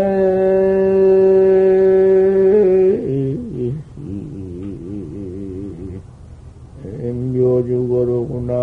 묘주거로구나. 7.40 8.54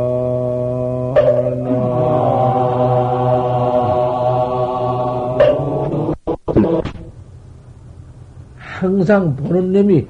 항상 8.57 9.35
보는 9.35 9.71
놈이 9.73 10.05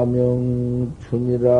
사명춘이라 0.00 1.50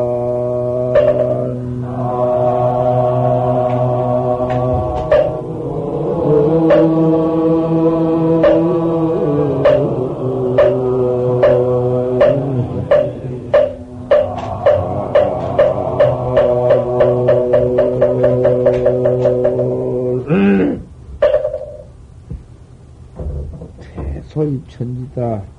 태소입천지다. 24.31 25.43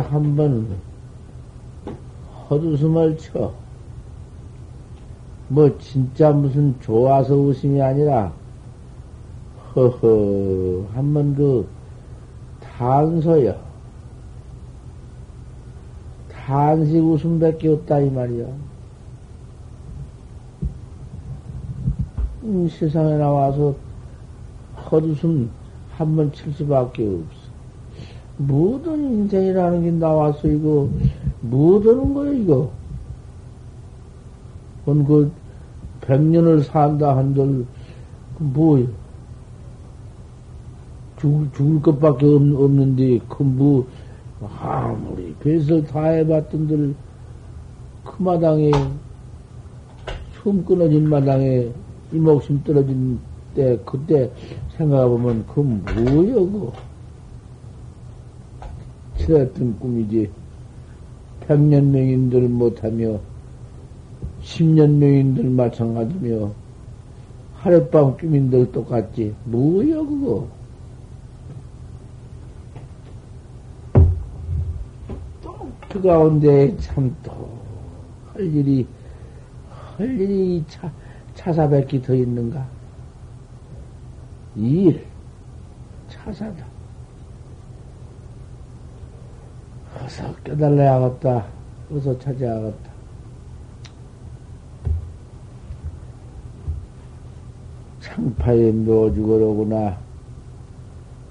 한번 0.00 0.76
헛웃음을 2.48 3.18
쳐. 3.18 3.52
뭐 5.48 5.78
진짜 5.78 6.32
무슨 6.32 6.78
좋아서 6.80 7.34
웃음이 7.36 7.80
아니라 7.80 8.32
허허 9.74 10.86
한번 10.92 11.34
그 11.34 11.68
탄소여 12.60 13.56
탄식 16.30 17.02
웃음밖에 17.02 17.68
없다 17.68 18.00
이 18.00 18.10
말이야. 18.10 18.46
음, 22.46 22.68
세상에 22.68 23.16
나와서 23.16 23.74
헛웃음 24.90 25.50
한 25.96 26.14
번 26.16 26.30
칠 26.32 26.52
수밖에 26.52 27.02
없어. 27.04 27.46
모든 28.38 29.02
인생이라는 29.14 29.82
게 29.82 29.90
나와서 29.92 30.46
이거 30.46 30.88
뭐하는 31.40 32.12
거야 32.14 32.32
이거? 32.32 32.70
그건 34.84 35.04
그 35.06 35.32
백년을 36.02 36.62
산다 36.62 37.16
한들 37.16 37.64
그 38.38 38.42
뭐야? 38.42 38.86
죽을, 41.18 41.48
죽을 41.54 41.80
것밖에 41.82 42.26
없, 42.26 42.42
없는데 42.42 43.18
그 43.28 43.42
뭐 43.42 43.86
아무리 44.60 45.34
배설 45.40 45.82
다 45.86 46.04
해봤던들 46.04 46.94
그 48.04 48.22
마당에 48.22 48.70
숨 50.42 50.62
끊어진 50.64 51.08
마당에 51.08 51.70
이 52.12 52.16
목숨 52.16 52.62
떨어진 52.62 53.18
때 53.54 53.78
그때 53.84 54.30
생각해보면 54.76 55.46
그 55.46 55.60
뭐야 55.60 56.34
그거? 56.34 56.72
치렀던 59.18 59.78
꿈이지. 59.80 60.30
백년 61.40 61.90
명인들 61.90 62.48
못하며, 62.48 63.18
십년 64.42 64.98
명인들 64.98 65.44
마찬가지며, 65.50 66.50
하룻밤 67.56 68.16
꿈인들 68.16 68.70
똑같지. 68.72 69.34
뭐야, 69.44 69.96
그거? 69.96 70.48
또그 75.42 76.02
가운데 76.02 76.76
참 76.78 77.14
또, 77.22 77.32
할 78.32 78.42
일이, 78.44 78.86
할 79.96 80.20
일이 80.20 80.64
차, 80.68 80.92
차사백기 81.36 82.02
더 82.02 82.14
있는가? 82.14 82.66
일, 84.56 85.04
차사다. 86.08 86.64
어서 90.02 90.34
깨달아야겠다. 90.36 91.46
어서 91.92 92.18
찾아야겠다. 92.18 92.90
창파의 98.00 98.72
묘주거로구나. 98.72 99.98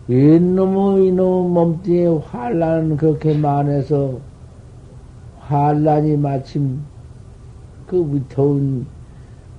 이놈의 0.08 1.08
이놈 1.08 1.54
몸뚱이에 1.54 2.08
환란 2.28 2.96
그렇게 2.96 3.36
많아서 3.36 4.20
환란이 5.40 6.16
마침 6.18 6.84
그 7.88 8.14
위태운 8.14 8.86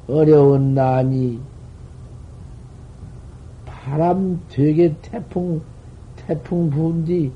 어려운 0.09 0.75
난이 0.75 1.41
바람 3.65 4.41
되게 4.49 4.95
태풍 5.03 5.61
태풍 6.17 6.71
부은 6.71 7.05
뒤 7.05 7.33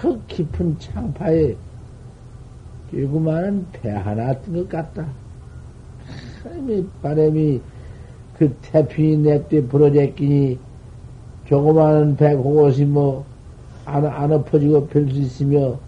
그 0.00 0.20
깊은 0.26 0.78
창파에 0.78 1.54
요구만은 2.94 3.66
배 3.72 3.90
하나 3.90 4.32
뜬 4.40 4.54
것 4.54 4.68
같다. 4.68 5.06
바람이, 6.42 6.86
바람이 7.02 7.60
그 8.36 8.54
태풍이 8.62 9.16
냅대 9.16 9.66
불어제끼니 9.66 10.58
조그마한 11.46 12.16
배 12.16 12.36
그것이 12.36 12.84
뭐, 12.84 13.24
안, 13.84 14.04
안 14.06 14.32
엎어지고 14.32 14.86
펼 14.88 15.08
수 15.08 15.18
있으며, 15.20 15.78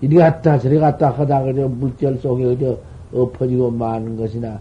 이리 0.00 0.16
갔다 0.16 0.58
저리 0.58 0.78
갔다 0.78 1.10
하다 1.10 1.42
그저 1.44 1.68
물결 1.68 2.18
속에 2.18 2.44
그저 2.44 2.78
엎어지고 3.14 3.70
마는 3.70 4.16
것이나 4.16 4.60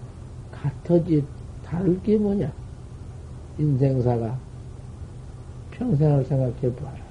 같아지 0.52 1.24
다를 1.66 2.02
게 2.04 2.18
뭐냐? 2.18 2.52
인생사가 3.58 4.38
평생을 5.72 6.24
생각해 6.26 6.76
봐라. 6.76 7.04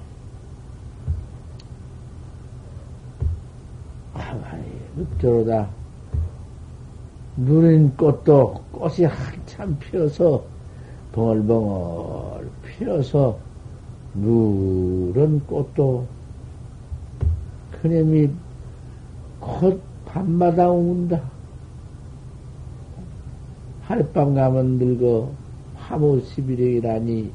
가만히 4.13 4.63
읊조로다. 4.97 5.69
누린 7.37 7.95
꽃도 7.97 8.63
꽃이 8.71 9.05
한참 9.05 9.77
피어서 9.79 10.43
벙얼벙얼 11.13 12.49
피어서 12.65 13.37
누런 14.13 15.39
꽃도 15.47 16.05
그놈이 17.81 18.29
곧 19.39 19.81
밤마다 20.13 20.69
운다. 20.69 21.21
하룻밤 23.81 24.35
가면 24.35 24.77
늙어 24.77 25.29
화무 25.75 26.21
시비령이라니 26.21 27.31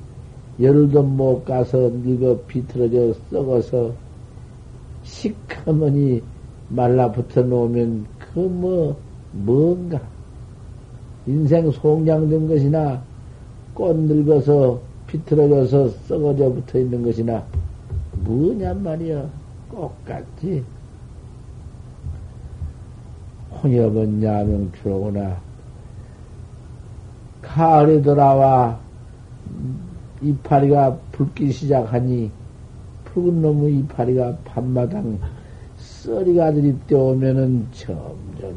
열도 0.60 1.02
못 1.02 1.44
가서 1.44 1.90
늙어 1.92 2.40
비틀어져 2.46 3.14
썩어서 3.30 3.92
시커머니 5.02 6.22
말라붙어 6.68 7.42
놓으면 7.42 8.06
그 8.18 8.38
뭐 8.40 8.96
뭔가 9.32 10.00
인생 11.26 11.70
송량된 11.70 12.48
것이나 12.48 13.02
꽃 13.74 13.94
늙어서 13.96 14.80
비틀어져서 15.08 15.88
썩어져 16.06 16.52
붙어 16.52 16.78
있는 16.78 17.02
것이나 17.02 17.44
뭐냔 18.24 18.82
말이야. 18.82 19.28
똑같지. 19.70 20.64
혼엽은 23.62 24.22
야명추로구나. 24.22 25.40
가을에 27.42 28.02
돌아와 28.02 28.78
이파리가 30.20 30.96
붉기 31.12 31.52
시작하니 31.52 32.30
붉은 33.04 33.40
놈의 33.40 33.78
이파리가 33.78 34.36
밤마당 34.44 35.18
썰이가 35.76 36.52
들이떼오면은 36.52 37.66
점점 37.72 38.54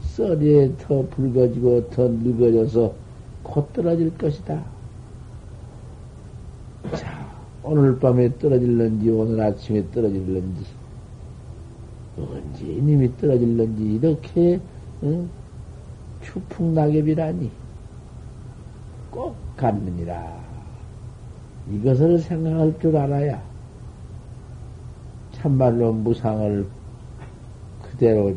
썰이에 0.00 0.72
더 0.78 1.04
붉어지고 1.08 1.90
더 1.90 2.08
늙어져서 2.08 2.92
곧 3.42 3.72
떨어질 3.72 4.16
것이다. 4.16 4.62
자, 6.94 7.26
오늘 7.62 7.98
밤에 7.98 8.30
떨어질런지 8.38 9.10
오늘 9.10 9.40
아침에 9.40 9.84
떨어질런지 9.92 10.64
언제 12.18 12.66
이님이 12.66 13.16
떨어질런지 13.16 13.94
이렇게 13.94 14.60
응? 15.02 15.28
추풍 16.22 16.74
낙엽이라니 16.74 17.50
꼭 19.10 19.36
갖느니라. 19.56 20.42
이것을 21.70 22.18
생각할 22.18 22.78
줄 22.80 22.96
알아야 22.96 23.42
참말로 25.32 25.92
무상을 25.92 26.66
그대로 27.82 28.34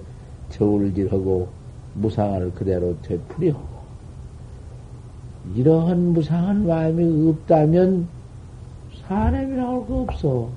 저울질하고 0.50 1.48
무상을 1.95 2.54
그대로 2.54 3.00
되풀이하고 3.01 3.75
이러한 5.56 6.13
무상한 6.13 6.66
마음이 6.66 7.30
없다면 7.30 8.07
사람이라고 9.07 9.86
거 9.86 10.01
없어. 10.01 10.50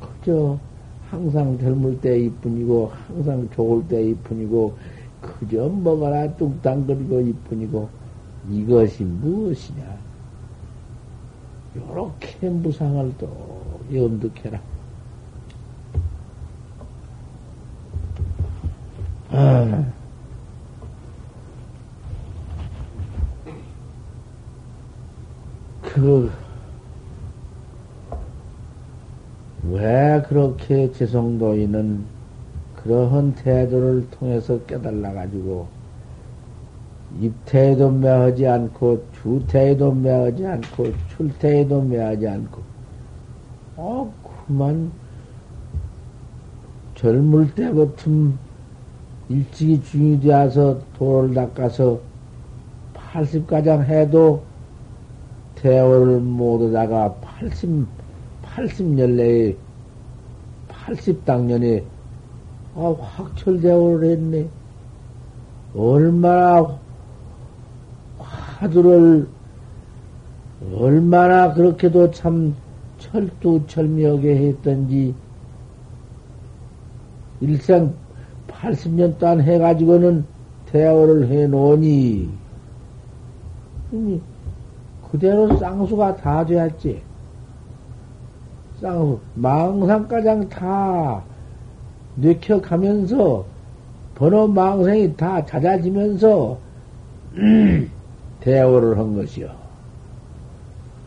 그저 0.00 0.58
항상 1.10 1.58
젊을 1.58 2.00
때 2.00 2.18
이뿐이고 2.18 2.92
항상 3.08 3.48
좋을 3.54 3.86
때 3.88 4.02
이뿐이고 4.10 4.76
그저 5.20 5.68
먹어라 5.68 6.36
뚝딱거리고 6.36 7.20
이뿐이고 7.20 7.88
이것이 8.50 9.04
무엇이냐? 9.04 9.98
요렇게 11.76 12.48
무상을 12.48 13.14
또 13.18 13.28
염득해라. 13.92 14.60
아. 19.30 19.92
그, 25.82 26.30
왜 29.78 30.20
그렇게 30.28 30.90
재성도인은 30.90 32.04
그러한 32.82 33.36
태도를 33.36 34.10
통해서 34.10 34.58
깨달아 34.64 35.12
가지고 35.12 35.68
입태에도 37.20 37.88
매하지 37.88 38.48
않고 38.48 39.04
주태에도 39.22 39.92
매하지 39.92 40.46
않고 40.46 40.94
출태에도 41.06 41.82
매하지 41.82 42.26
않고 42.26 42.60
어 43.76 44.12
그만 44.48 44.90
젊을 46.96 47.54
때부터 47.54 48.10
일찍이 49.28 49.80
중이 49.80 50.18
되어서 50.18 50.80
돌을 50.94 51.34
닦아서 51.34 52.00
80가장 52.94 53.84
해도 53.84 54.42
대오를 55.54 56.18
못하다가 56.18 57.14
80, 57.20 57.86
80년내에 58.42 59.67
80당년에 60.88 61.84
아, 62.74 62.94
확철대오를 62.98 64.10
했네. 64.10 64.48
얼마나 65.76 66.78
화두를 68.18 69.28
얼마나 70.74 71.52
그렇게도 71.52 72.10
참 72.10 72.54
철두철미하게 72.98 74.36
했던지 74.36 75.14
일생 77.40 77.94
80년 78.48 79.18
동안 79.18 79.40
해가지고는 79.40 80.24
대화를 80.66 81.28
해놓으니 81.28 82.28
그대로 85.10 85.56
쌍수가 85.56 86.16
다 86.16 86.44
되었지. 86.44 87.07
쌍수 88.80 89.18
망상가장 89.34 90.48
다 90.48 91.22
뇌켜가면서 92.16 93.44
번호 94.14 94.48
망상이 94.48 95.16
다 95.16 95.44
잦아지면서 95.44 96.58
대화를 98.40 98.98
한 98.98 99.14
것이요. 99.14 99.48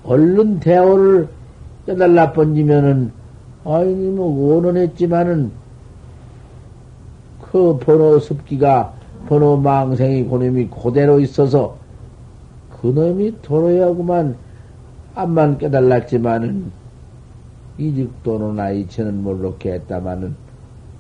얼른 0.04 0.60
대화를 0.60 1.28
깨달라 1.86 2.32
번지면은, 2.34 3.12
아니, 3.66 3.94
뭐, 3.94 4.56
원원했지만은, 4.56 5.52
그 7.42 7.78
번호 7.80 8.20
습기가, 8.20 8.94
번호 9.28 9.58
망생이 9.58 10.24
고놈이 10.24 10.68
그대로 10.68 11.20
있어서, 11.20 11.76
그놈이 12.82 13.42
도로야구만, 13.42 14.36
암만 15.16 15.58
깨달았지만은, 15.58 16.81
이직도는 17.82 18.60
아이치는 18.60 19.24
모르게 19.24 19.74
했다마는, 19.74 20.36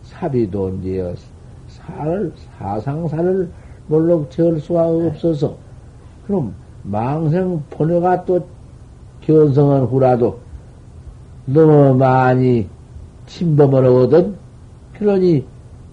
사비도 0.04 0.66
언제여, 0.66 1.13
살, 1.68 2.31
사상사를 2.57 3.50
몰록 3.88 4.31
절 4.31 4.60
수가 4.60 4.88
없어서, 4.88 5.56
그럼 6.25 6.54
망생 6.83 7.62
번뇌가 7.69 8.25
또 8.25 8.45
견성한 9.22 9.83
후라도 9.83 10.39
너무 11.45 11.95
많이 11.95 12.68
침범을 13.28 13.86
하거든? 13.86 14.36
그러니 14.98 15.45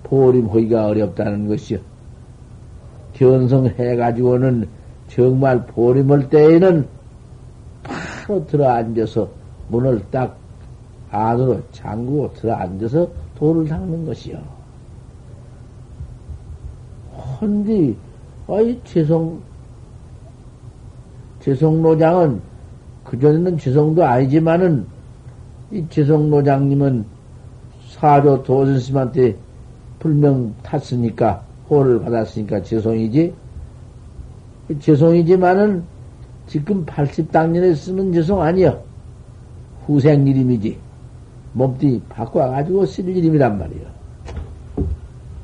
보림하기가 0.04 0.86
어렵다는 0.86 1.48
것이요. 1.48 1.78
견성해가지고는 3.12 4.68
정말 5.08 5.66
보림할 5.66 6.30
때에는 6.30 6.86
바로 7.82 8.46
들어 8.46 8.70
앉아서 8.70 9.28
문을 9.68 10.02
딱 10.10 10.38
안으로 11.10 11.62
잠그고 11.72 12.32
들어 12.34 12.54
앉아서 12.54 13.08
돌을 13.36 13.68
닦는 13.68 14.04
것이요. 14.06 14.38
헌디, 17.40 17.96
아이, 18.48 18.80
죄송, 18.84 19.40
재성노장은 21.40 22.40
그전에는 23.04 23.58
재성도 23.58 24.04
아니지만은 24.04 24.86
이 25.70 25.84
재성노장님은 25.88 27.04
사조 27.90 28.42
도선스님한테 28.42 29.36
불명 29.98 30.54
탔으니까 30.62 31.42
호를 31.68 32.00
받았으니까 32.00 32.62
재성이지. 32.62 33.32
재성이지만은 34.80 35.82
지금 36.46 36.84
80당년에 36.84 37.74
쓰는 37.74 38.12
재성 38.12 38.42
아니여. 38.42 38.82
후생 39.86 40.26
이름이지 40.26 40.87
몸뚱이 41.52 42.00
바꿔가지고 42.08 42.86
쓸 42.86 43.08
이름이란 43.08 43.58
말이여 43.58 43.86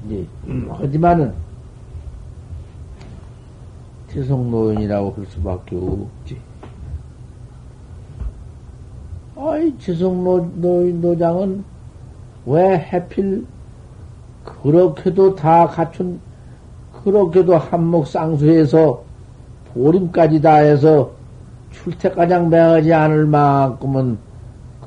이제 0.07 0.27
하지만은 0.71 1.33
지성노인이라고 4.15 5.15
할 5.17 5.27
수밖에 5.27 5.77
없지. 5.77 6.39
아이, 9.37 9.77
지성노인 9.79 11.01
노장은 11.01 11.65
왜 12.47 12.79
해필 12.79 13.45
그렇게도 14.45 15.35
다 15.35 15.67
갖춘, 15.67 16.21
그렇게도 17.03 17.57
한몫 17.57 18.07
쌍수해서 18.07 19.03
보림까지 19.73 20.41
다 20.41 20.57
해서 20.57 21.11
출퇴가장 21.73 22.49
매하지 22.51 22.93
않을 22.93 23.27
만큼은 23.27 24.19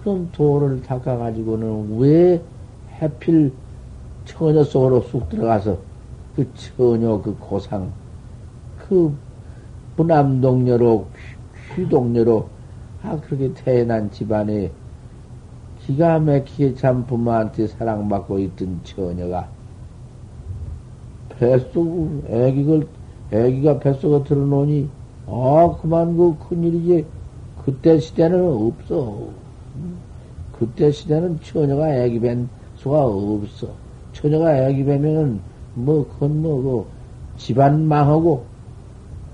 그런 0.08 0.32
도를 0.32 0.82
닦아가지고는 0.84 2.00
왜 2.00 2.42
해필 3.02 3.52
처녀 4.24 4.64
속으로 4.64 5.02
쑥 5.02 5.28
들어가서 5.28 5.78
그 6.34 6.50
처녀 6.54 7.22
그 7.22 7.36
고상 7.38 7.92
그 8.78 9.14
부남동녀로 9.98 11.08
휘동녀로 11.76 12.48
아 13.04 13.20
그렇게 13.20 13.54
태어난 13.54 14.10
집안에 14.10 14.72
기가 15.82 16.20
막히게 16.20 16.76
참 16.76 17.06
부모한테 17.06 17.68
사랑받고 17.68 18.40
있던 18.40 18.80
처녀가 18.86 19.50
뱃속 21.38 22.24
애기를 22.30 22.88
애기가 23.34 23.80
뱃속에 23.80 24.24
들어놓으니 24.24 24.88
아 25.28 25.76
그만 25.82 26.16
그 26.16 26.38
큰일이지 26.48 27.06
그때 27.66 28.00
시대는 28.00 28.42
없어 28.42 29.47
그때 30.52 30.92
시대는 30.92 31.40
처녀가 31.42 31.94
애기 31.96 32.20
뵌 32.20 32.48
수가 32.76 33.06
없어 33.06 33.70
처녀가 34.14 34.68
애기 34.68 34.84
배면은, 34.84 35.40
뭐, 35.76 36.08
그건 36.08 36.42
뭐, 36.42 36.62
그, 36.62 37.40
집안 37.40 37.88
망하고, 37.88 38.44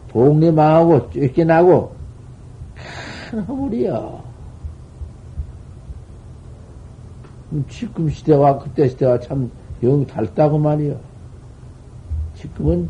동네 0.10 0.52
망하고, 0.52 1.10
쫓겨나고, 1.12 1.96
큰 3.32 3.40
허물이야. 3.40 4.24
지금 7.70 8.10
시대와 8.10 8.60
그때 8.60 8.90
시대와 8.90 9.20
참 9.20 9.50
영 9.84 10.06
달다고 10.06 10.58
말이야. 10.58 10.96
지금은 12.36 12.90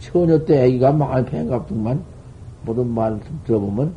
처녀 0.00 0.44
때 0.44 0.64
애기가 0.64 0.92
많이 0.92 1.24
팽갑더만 1.24 2.02
모든 2.64 2.88
말 2.88 3.20
들어보면 3.44 3.94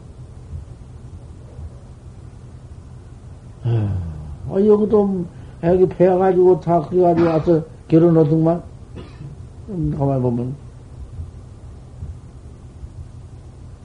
아, 3.65 4.53
여기도 4.65 5.25
애기 5.61 5.87
배워가지고 5.87 6.59
다 6.61 6.81
그래가지고 6.87 7.27
와서 7.27 7.65
결혼하더만 7.87 8.63
음, 9.69 9.95
가만 9.97 10.21
보면 10.21 10.55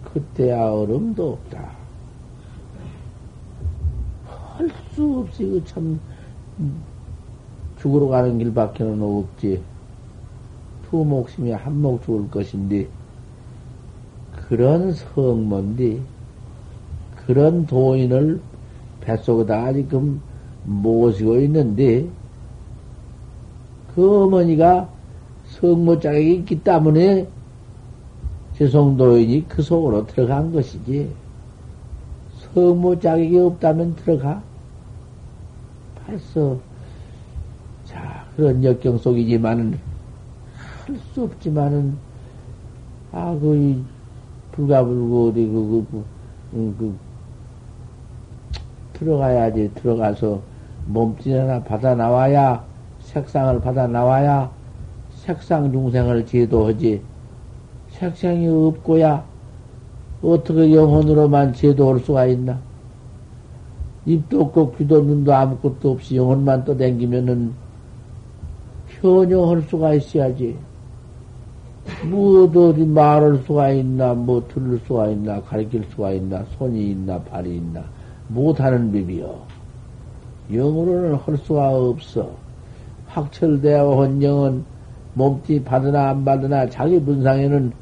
그때야 0.03 0.71
얼음도 0.73 1.33
없다. 1.33 1.79
할 4.59 4.71
수 4.95 5.21
없이 5.21 5.45
그 5.45 5.65
참 5.65 6.01
죽으러 7.79 8.09
가는 8.09 8.39
길밖에는 8.39 9.03
없지. 9.03 9.63
두 10.91 11.05
목숨이 11.05 11.53
한 11.53 11.75
목 11.81 12.03
죽을 12.03 12.31
것인데, 12.31 12.89
그런 14.33 14.93
성문디, 14.93 16.03
그런 17.27 17.67
도인을 17.67 18.43
뱃속에다 19.01 19.73
지금 19.73 20.21
모시고 20.65 21.39
있는데, 21.41 22.07
그 23.95 24.25
어머니가 24.25 24.89
성모 25.47 26.01
자격이 26.01 26.35
있기 26.37 26.63
때문에 26.63 27.29
재성도인이 28.57 29.49
그 29.49 29.63
속으로 29.63 30.07
들어간 30.07 30.53
것이지. 30.53 31.11
성모 32.55 33.01
자격이 33.01 33.39
없다면 33.39 33.97
들어가? 33.97 34.43
벌써, 36.07 36.59
자, 37.85 38.27
그런 38.37 38.63
역경 38.63 38.99
속이지만은, 38.99 39.79
할 40.55 40.97
수 41.15 41.23
없지만은, 41.23 41.97
아, 43.13 43.37
그, 43.41 43.57
이, 43.57 43.83
불가불고, 44.53 45.29
어디, 45.29 45.47
그, 45.47 45.53
그, 45.53 45.87
그, 45.91 46.05
음, 46.57 46.77
그, 46.79 46.95
들어가야지. 49.01 49.71
들어가서 49.75 50.41
몸짓 50.87 51.35
하나 51.35 51.63
받아 51.63 51.95
나와야, 51.95 52.63
색상을 53.01 53.61
받아 53.61 53.87
나와야, 53.87 54.51
색상 55.15 55.73
중생을 55.73 56.27
제도하지. 56.27 57.01
색상이 57.89 58.47
없고야, 58.47 59.25
어떻게 60.23 60.75
영혼으로만 60.75 61.55
제도할 61.55 62.01
수가 62.01 62.27
있나? 62.27 62.59
입도 64.07 64.43
없고 64.43 64.73
귀도 64.73 65.03
눈도 65.03 65.35
아무것도 65.35 65.93
없이 65.93 66.17
영혼만 66.17 66.65
떠댕기면은 66.65 67.53
현영할 69.01 69.63
수가 69.63 69.95
있어야지. 69.95 70.57
뭐 72.09 72.45
어디 72.45 72.85
말할 72.85 73.39
수가 73.47 73.71
있나, 73.71 74.15
뭐 74.15 74.47
들을 74.49 74.79
수가 74.87 75.09
있나, 75.09 75.41
가르칠 75.43 75.85
수가 75.91 76.13
있나, 76.13 76.45
손이 76.59 76.91
있나, 76.91 77.19
발이 77.23 77.57
있나, 77.57 77.83
못하는 78.31 78.93
법이요. 78.93 79.35
영으로는 80.53 81.15
할 81.17 81.37
수가 81.39 81.71
없어. 81.71 82.31
확철되어 83.09 83.97
헌영은 83.97 84.65
몸띠 85.15 85.63
받으나 85.65 86.11
안 86.11 86.25
받으나 86.25 86.69
자기 86.69 87.01
분상에는 87.01 87.73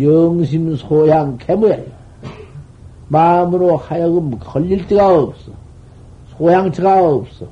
영심 0.00 0.76
소양 0.76 1.36
개무예요. 1.38 1.84
마음으로 3.08 3.76
하여금 3.76 4.38
걸릴 4.38 4.86
데가 4.86 5.22
없어. 5.22 5.52
소양처가 6.36 7.08
없어. 7.08 7.46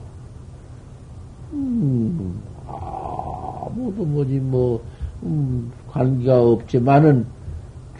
음, 1.52 2.40
아무도 2.66 4.04
뭐지, 4.04 4.38
뭐, 4.38 4.80
음, 5.22 5.70
관계가 5.90 6.42
없지만은, 6.42 7.26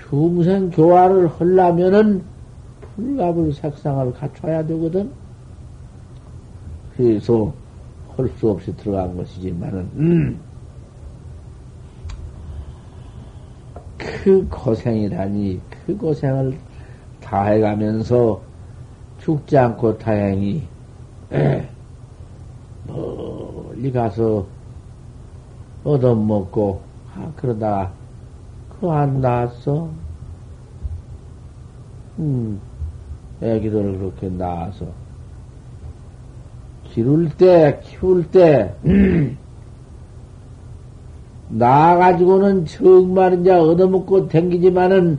중생 0.09 0.71
교화를 0.71 1.29
하려면은, 1.29 2.23
불갑을 3.01 3.53
색상을 3.55 4.13
갖춰야 4.13 4.65
되거든? 4.67 5.11
그래서, 6.97 7.53
할 8.17 8.29
수 8.37 8.51
없이 8.51 8.77
들어간 8.77 9.17
것이지만은, 9.17 9.91
음, 9.97 10.41
그 13.99 14.47
고생이라니, 14.49 15.61
그 15.87 15.97
고생을 15.97 16.59
다 17.21 17.45
해가면서 17.45 18.41
죽지 19.19 19.57
않고 19.59 19.99
다행히 19.99 20.69
멀리 22.87 23.93
가서 23.93 24.47
얻어먹고 25.85 26.81
아, 27.15 27.33
그러다가 27.37 27.93
그안 28.81 29.21
낳았어. 29.21 29.91
음, 32.19 32.61
애기들을 33.43 33.99
그렇게 33.99 34.29
낳아서 34.29 34.87
기를 36.85 37.31
때, 37.37 37.81
키울 37.85 38.25
때, 38.31 38.75
나가지고는 41.49 42.67
정말 42.67 43.41
이제 43.41 43.51
얻어먹고 43.53 44.29
댕기지만은 44.29 45.19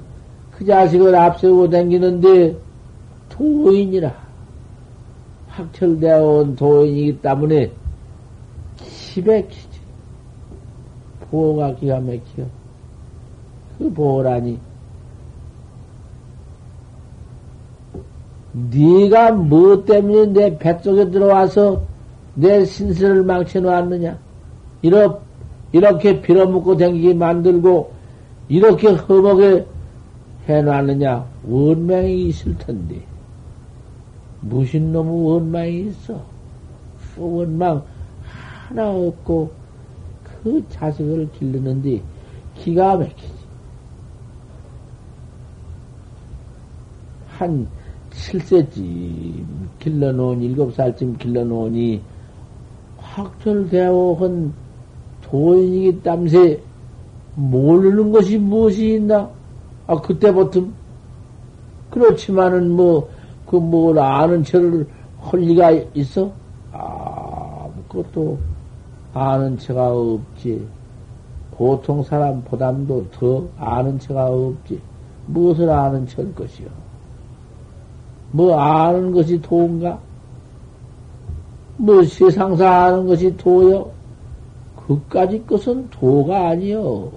그 0.52 0.66
자식을 0.66 1.16
앞세우고 1.16 1.70
다니는데 1.70 2.56
도인이라. 3.30 4.14
확철되어 5.48 6.24
온 6.24 6.56
도인이기 6.56 7.22
때문에 7.22 7.72
기백히지. 8.78 9.82
보호가 11.30 11.76
기가 11.76 12.00
막혀. 12.00 12.46
그 13.78 13.92
보호라니 13.94 14.60
네가 18.54 19.32
뭐 19.32 19.86
때문에 19.86 20.26
내 20.34 20.58
뱃속에 20.58 21.10
들어와서 21.10 21.82
내 22.36 22.66
신세를 22.66 23.24
망쳐놓았느냐 23.24 24.18
이렇게, 24.82 25.20
이렇게 25.72 26.22
빌어먹고 26.22 26.78
댕기게 26.78 27.14
만들고 27.14 27.92
이렇게 28.50 28.90
허먹에 28.90 29.66
해놨느냐? 30.48 31.26
원망이 31.48 32.28
있을 32.28 32.58
텐데. 32.58 33.02
무신 34.42 34.92
놈의 34.92 35.26
원망이 35.26 35.88
있어. 35.88 36.22
그 37.16 37.22
원망 37.22 37.84
하나 38.68 38.90
없고 38.90 39.52
그 40.44 40.64
자식을 40.70 41.30
기르는데 41.34 42.02
기가 42.56 42.98
막히지. 42.98 43.42
한 47.38 47.68
7세쯤 48.12 49.46
길러놓은, 49.80 50.40
7살쯤 50.40 51.18
길러놓으니 51.18 52.02
확철되어 52.98 54.14
한 54.20 54.54
도인이기 55.22 56.02
땀새 56.04 56.60
모르는 57.36 58.12
것이 58.12 58.38
무엇이 58.38 58.96
있나? 58.96 59.30
아, 59.88 59.96
그때부터, 59.96 60.66
그렇지만은 61.90 62.72
뭐, 62.72 63.10
그 63.46 63.58
뭘 63.58 64.00
아는 64.00 64.44
체를 64.44 64.88
할 65.20 65.40
리가 65.42 65.72
있어? 65.94 66.32
아무것도 66.72 68.38
아는 69.14 69.58
체가 69.58 69.92
없지. 69.92 70.66
보통 71.52 72.02
사람보담도 72.02 73.08
더 73.12 73.46
아는 73.58 74.00
체가 74.00 74.28
없지. 74.28 74.80
무엇을 75.28 75.70
아는 75.70 76.08
체일 76.08 76.34
것이요? 76.34 76.81
뭐 78.32 78.58
아는 78.58 79.12
것이 79.12 79.42
도인가? 79.42 80.00
뭐 81.78 82.04
세상사 82.04 82.86
아는 82.86 83.08
것이 83.08 83.36
도요? 83.38 83.92
그까지 84.76 85.46
것은 85.46 85.90
도가 85.90 86.50
아니요. 86.50 87.12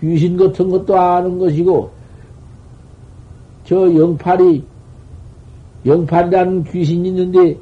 귀신 0.00 0.36
같은 0.36 0.68
것도 0.70 0.98
아는 0.98 1.38
것이고, 1.38 1.90
저 3.64 3.94
영팔이, 3.94 4.64
영팔이라는 5.86 6.64
귀신이 6.64 7.08
있는데, 7.08 7.56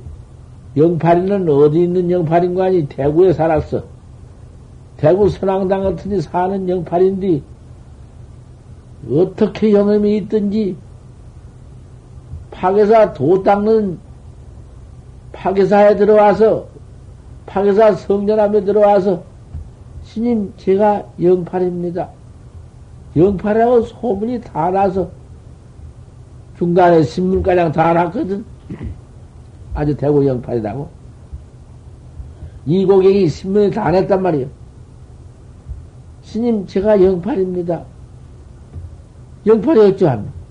영팔이는 0.76 1.48
어디 1.48 1.82
있는 1.82 2.10
영팔인가 2.10 2.64
아니 2.64 2.86
대구에 2.88 3.32
살았어. 3.32 3.84
대구 4.96 5.28
선왕당 5.28 5.82
같은 5.82 6.10
데 6.10 6.20
사는 6.20 6.68
영팔인데, 6.68 7.42
어떻게 9.10 9.72
영험이 9.72 10.16
있든지, 10.18 10.76
박에서 12.62 13.12
도 13.12 13.42
닦는 13.42 13.98
파괴사에 15.32 15.96
들어와서, 15.96 16.68
파괴사 17.44 17.92
성전함에 17.94 18.62
들어와서, 18.62 19.24
스님, 20.04 20.54
제가 20.56 21.04
영팔입니다. 21.20 22.08
영팔이라고 23.16 23.82
소문이 23.82 24.42
다 24.42 24.70
나서, 24.70 25.10
중간에 26.56 27.02
신문가량 27.02 27.72
다 27.72 27.92
났거든. 27.94 28.44
아주 29.74 29.96
대구 29.96 30.24
영팔이라고. 30.24 30.88
이 32.66 32.86
고객이 32.86 33.26
신문에 33.28 33.70
다 33.70 33.90
냈단 33.90 34.22
말이에요. 34.22 34.46
스님, 36.22 36.64
제가 36.68 37.02
영팔입니다. 37.02 37.82
영팔이 39.46 39.80
어쩌합니까? 39.80 40.41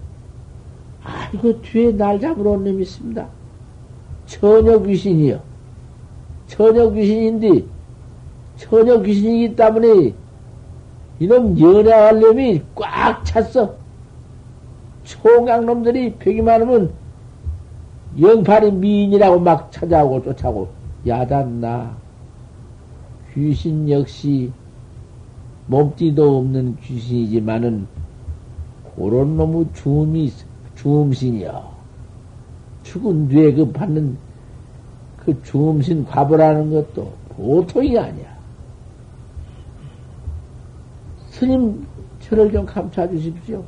아, 1.31 1.33
이거 1.33 1.53
뒤에 1.61 1.91
날 1.93 2.19
잡으러 2.19 2.51
온 2.51 2.63
놈이 2.63 2.81
있습니다. 2.81 3.27
처녀 4.25 4.81
귀신이요. 4.81 5.39
처녀 6.47 6.91
귀신인데, 6.91 7.63
처녀 8.57 9.01
귀신이기 9.01 9.55
때문에 9.55 10.13
이놈 11.19 11.59
연애할 11.59 12.19
놈이 12.19 12.61
꽉 12.75 13.23
찼어. 13.23 13.75
총각놈들이 15.03 16.15
벽이 16.15 16.41
많으면 16.41 16.91
영팔이 18.19 18.71
미인이라고 18.71 19.39
막 19.39 19.71
찾아오고 19.71 20.23
쫓아오고 20.23 20.67
야단나. 21.07 21.95
귀신 23.33 23.89
역시 23.89 24.51
몸띠도 25.67 26.37
없는 26.37 26.77
귀신이지만은 26.81 27.87
그런 28.95 29.37
놈의 29.37 29.67
주음이 29.73 30.29
주 30.29 30.50
음신이여. 30.89 31.71
죽은 32.83 33.27
뒤에 33.27 33.53
그 33.53 33.71
받는 33.71 34.17
그 35.17 35.43
주음신 35.43 36.05
과보라는 36.05 36.71
것도 36.71 37.11
보통이 37.29 37.97
아니야. 37.97 38.31
스님 41.29 41.85
저를 42.21 42.51
좀 42.51 42.65
감춰 42.65 43.07
주십시오. 43.09 43.63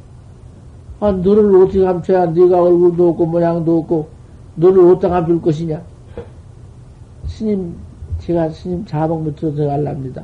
아, 0.99 1.11
너를 1.11 1.55
어떻게 1.61 1.83
감춰야 1.83 2.27
네가 2.27 2.61
얼굴도 2.61 3.09
없고 3.09 3.25
모양도 3.25 3.79
없고 3.79 4.07
너를 4.55 4.91
어디다 4.91 5.09
감출 5.09 5.41
것이냐? 5.41 5.81
스님, 7.27 7.75
제가 8.19 8.49
스님 8.49 8.85
자복 8.85 9.23
밑으로 9.23 9.53
들어갈랍니다. 9.55 10.23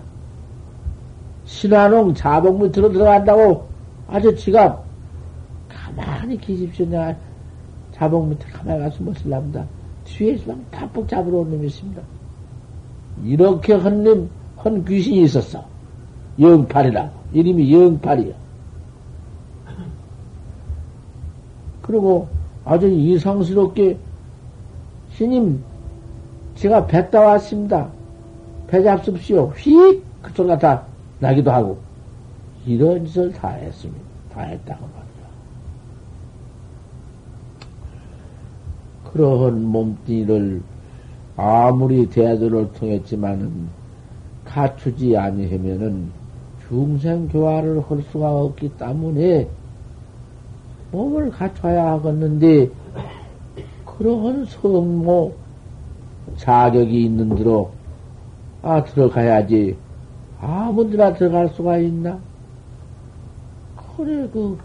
신화농 1.46 2.13
자복 2.13 2.62
밑으로 2.62 2.91
들어간다고 2.91 3.65
아주 4.08 4.36
지가 4.36 4.84
가만히 5.99 6.37
계십시오. 6.37 6.85
내가 6.85 7.15
자복 7.91 8.27
밑에 8.27 8.45
가만히 8.49 8.79
가서 8.79 9.03
못 9.03 9.17
쓸랍니다. 9.17 9.65
뒤에서 10.05 10.51
막 10.51 10.71
팍팍 10.71 11.07
잡으러 11.07 11.39
온 11.39 11.51
놈이 11.51 11.67
있습니다. 11.67 12.01
이렇게 13.23 13.73
헌 13.73 14.03
놈, 14.03 14.29
헌 14.63 14.85
귀신이 14.85 15.23
있었어. 15.23 15.63
영팔이라. 16.39 17.11
이름이 17.33 17.73
영팔이야. 17.73 18.33
그리고 21.81 22.27
아주 22.65 22.87
이상스럽게 22.87 23.97
스님, 25.15 25.63
제가 26.55 26.85
뱉다 26.85 27.19
왔습니다. 27.19 27.89
배 28.67 28.83
잡습시오. 28.83 29.47
휙! 29.57 30.03
그 30.21 30.31
소리가 30.33 30.57
다 30.57 30.83
나기도 31.19 31.51
하고. 31.51 31.77
이런 32.65 33.05
짓을 33.05 33.31
다 33.31 33.49
했습니다. 33.49 34.01
다 34.33 34.41
했다고 34.41 34.81
말이야. 34.81 34.99
그러한 39.12 39.63
몸뚱이를 39.63 40.62
아무리 41.36 42.10
대도를 42.10 42.74
통했지만은 42.74 43.69
갖추지 44.45 45.15
아니하면은 45.15 46.10
중생 46.67 47.28
교화를 47.28 47.82
할 47.82 48.02
수가 48.12 48.32
없기 48.36 48.69
때문에 48.78 49.48
몸을 50.91 51.32
갖춰야 51.32 51.93
하겠는데 51.93 52.69
그러한 53.86 54.45
성모 54.45 55.34
자격이 56.38 57.06
있는 57.06 57.36
대로 57.36 57.72
아 58.62 58.84
들어가야지 58.84 59.76
아무데나 60.41 61.13
들어갈 61.13 61.50
수가 61.50 61.78
있나? 61.78 62.19
그래 63.98 64.28
그 64.32 64.58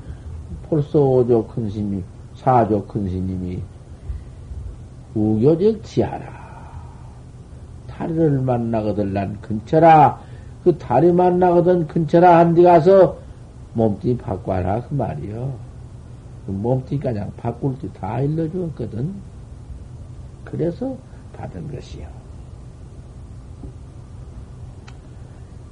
벌써 0.68 1.00
오조 1.00 1.46
큰 1.48 1.68
스님, 1.68 2.04
사조 2.36 2.84
큰 2.86 3.08
스님이 3.08 3.60
우교적 5.14 5.82
지하라. 5.82 6.44
다리를 7.86 8.40
만나거든 8.40 9.12
난 9.12 9.40
근처라. 9.40 10.20
그 10.64 10.76
다리 10.78 11.12
만나거든 11.12 11.86
근처라 11.86 12.38
한데 12.38 12.62
가서 12.62 13.18
몸뚱이 13.74 14.16
바꿔라 14.16 14.82
그 14.82 14.94
말이요. 14.94 15.54
그 16.46 16.50
몸뚱이 16.50 17.00
그냥 17.00 17.30
바꿀 17.36 17.78
때 17.78 17.88
다 17.92 18.20
일러주었거든. 18.20 19.14
그래서 20.44 20.96
받은 21.36 21.70
것이요. 21.72 22.06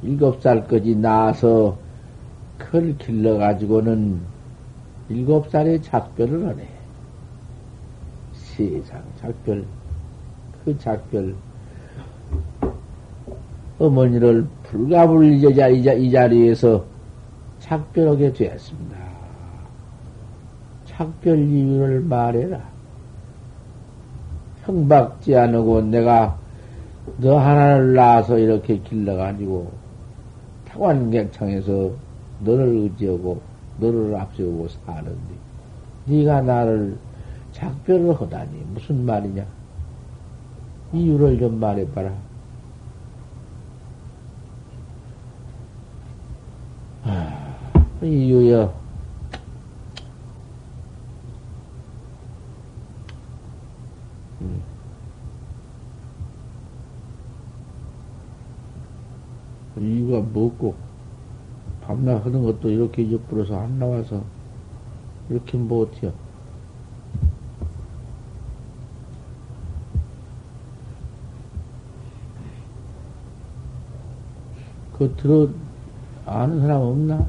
일곱 0.02 0.42
살까지 0.42 0.96
나서 0.96 1.76
클 2.58 2.96
길러가지고는 2.98 4.20
일곱 5.08 5.48
살에 5.50 5.80
작별을 5.80 6.48
하네. 6.48 6.81
세상 8.52 9.02
작별, 9.18 9.64
그 10.64 10.78
작별, 10.78 11.34
어머니를 13.78 14.46
불가불 14.64 15.32
이, 15.32 15.54
자, 15.54 15.68
이, 15.68 16.10
자리에서 16.10 16.84
작별하게 17.60 18.32
되었습니다. 18.32 18.96
작별 20.84 21.38
이유를 21.38 22.00
말해라. 22.00 22.60
형박지 24.64 25.34
않고 25.34 25.80
내가 25.82 26.38
너 27.16 27.38
하나를 27.38 27.94
낳아서 27.94 28.38
이렇게 28.38 28.78
길러가지고 28.78 29.72
타관객창에서 30.68 31.90
너를 32.40 32.66
의지하고 32.66 33.40
너를 33.78 34.14
앞세우고 34.14 34.68
사는데 34.68 35.34
네가 36.06 36.42
나를 36.42 36.96
작별을 37.52 38.20
하다니 38.20 38.64
무슨 38.72 39.04
말이냐? 39.04 39.46
이유를 40.92 41.38
좀 41.38 41.58
말해봐라. 41.58 42.12
아, 47.04 47.56
이유여. 48.02 48.74
음. 54.40 54.62
이유가 59.78 60.20
뭐고, 60.20 60.74
밤낮 61.80 62.24
하는 62.24 62.42
것도 62.42 62.70
이렇게 62.70 63.10
옆으로서 63.10 63.58
안 63.58 63.78
나와서, 63.78 64.22
이렇게 65.30 65.56
못해요. 65.56 66.12
그 75.02 75.14
들어 75.16 75.48
아는 76.26 76.60
사람 76.60 76.80
없나? 76.80 77.26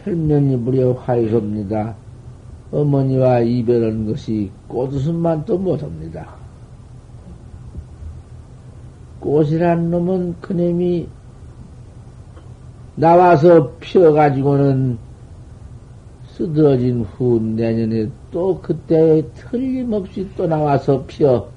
설명이 0.03 0.57
무려 0.57 0.91
화이겁니다. 0.91 2.02
어머니와 2.73 3.41
이별한 3.41 4.07
것이 4.07 4.49
꽃웃음만 4.67 5.45
또 5.45 5.57
못합니다. 5.57 6.27
꽃이란 9.19 9.91
놈은 9.91 10.35
그놈이 10.41 11.07
나와서 12.95 13.71
피어가지고는 13.79 14.97
쓰러진 16.29 17.01
후 17.03 17.39
내년에 17.39 18.09
또 18.31 18.59
그때 18.59 19.23
틀림없이 19.35 20.27
또 20.35 20.47
나와서 20.47 21.03
피어 21.05 21.47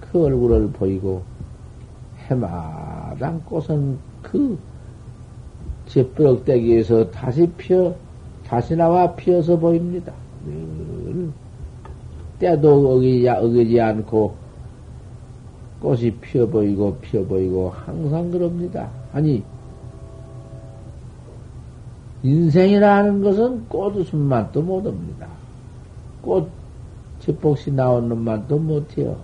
그 0.00 0.24
얼굴을 0.24 0.70
보이고 0.70 1.22
해마당 2.26 3.40
꽃은 3.44 3.98
그 4.22 4.58
제뼈럭대기에서 5.86 7.10
다시 7.10 7.46
피어 7.58 7.94
다시 8.46 8.74
나와 8.74 9.14
피어서 9.14 9.58
보입니다. 9.58 10.12
때도 12.38 12.96
어기지, 12.96 13.28
어기지 13.28 13.80
않고 13.80 14.34
꽃이 15.80 16.10
피어 16.20 16.46
보이고 16.46 16.96
피어 17.00 17.24
보이고 17.24 17.70
항상 17.70 18.30
그럽니다. 18.30 18.88
아니 19.12 19.42
인생이라는 22.22 23.22
것은 23.22 23.68
꽃웃음만 23.68 24.50
또 24.52 24.62
못합니다. 24.62 25.28
꽃 26.20 26.48
제복시 27.20 27.72
나온 27.72 28.08
놈만 28.08 28.46
또 28.48 28.58
못해요. 28.58 29.16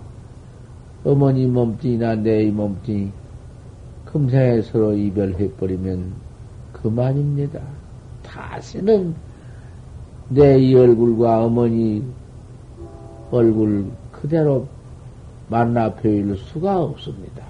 어머니 1.03 1.47
몸뚱이나 1.47 2.15
내 2.15 2.49
몸뚱이 2.51 3.09
금생에 4.05 4.61
서로 4.61 4.93
이별해버리면 4.93 6.13
그만입니다. 6.73 7.61
다시는 8.23 9.15
내 10.29 10.59
이 10.59 10.75
얼굴과 10.75 11.45
어머니 11.45 12.03
얼굴 13.31 13.89
그대로 14.11 14.67
만나 15.47 15.93
뵈일 15.95 16.37
수가 16.37 16.81
없습니다. 16.81 17.43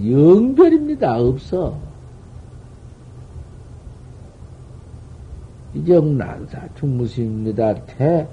영별입니다. 0.00 1.18
없어. 1.18 1.76
이정난사 5.74 6.68
중무심입니다. 6.76 7.74
태 7.86 8.28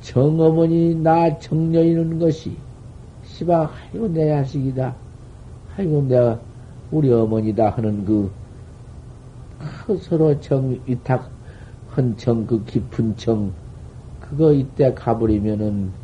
정어머니 0.00 0.94
나 0.94 1.38
정녀이는 1.38 2.18
것이 2.18 2.56
시방 3.24 3.68
아이고 3.92 4.08
내 4.08 4.28
자식이다. 4.28 4.94
아이고 5.76 6.02
내가 6.02 6.38
우리 6.90 7.10
어머니다 7.12 7.70
하는 7.70 8.04
그, 8.04 8.30
그 9.88 9.96
서로 9.96 10.38
정 10.38 10.78
위탁 10.86 11.30
헌청 11.96 12.46
그 12.46 12.62
깊은 12.64 13.16
정 13.16 13.56
그거 14.20 14.52
이때 14.52 14.92
가버리면은 14.92 15.96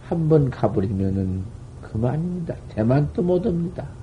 한 0.00 0.28
번 0.28 0.48
가버리면은 0.50 1.52
그만입니다. 1.80 2.54
대만도 2.68 3.22
못합니다. 3.24 3.96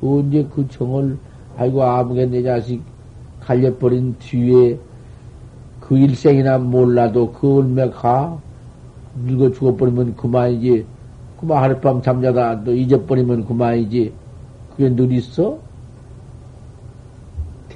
언제 0.00 0.44
그 0.44 0.68
정을 0.68 1.18
아이고 1.56 1.82
아무개 1.82 2.26
내 2.26 2.42
자식 2.42 2.82
갈려버린 3.40 4.16
뒤에 4.18 4.78
그 5.80 5.96
일생이나 5.98 6.58
몰라도 6.58 7.32
그 7.32 7.58
얼마 7.58 7.90
가 7.90 8.42
늙어 9.14 9.52
죽어버리면 9.52 10.16
그만이지 10.16 10.86
그만 11.36 11.62
하룻밤 11.62 12.02
잠자다 12.02 12.64
또 12.64 12.74
잊어버리면 12.74 13.46
그만이지 13.46 14.20
그게 14.70 14.90
늘 14.90 15.12
있어? 15.12 15.65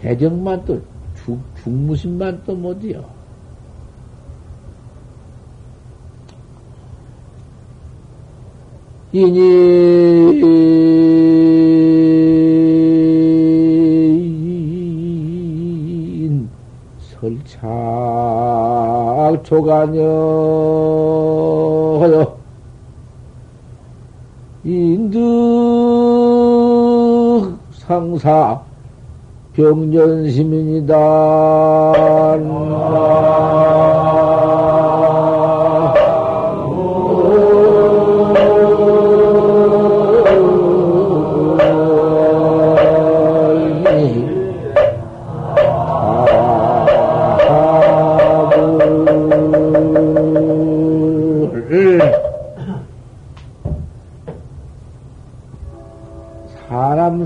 대정만 0.00 0.64
또 0.64 0.80
죽, 1.14 1.38
죽무심만 1.62 2.42
또 2.46 2.54
못이요. 2.54 3.04
이니 9.12 10.40
설착 17.00 17.60
조가녀 19.44 20.00
인득 24.64 25.20
상사 27.72 28.69
병전시민이다. 29.54 30.96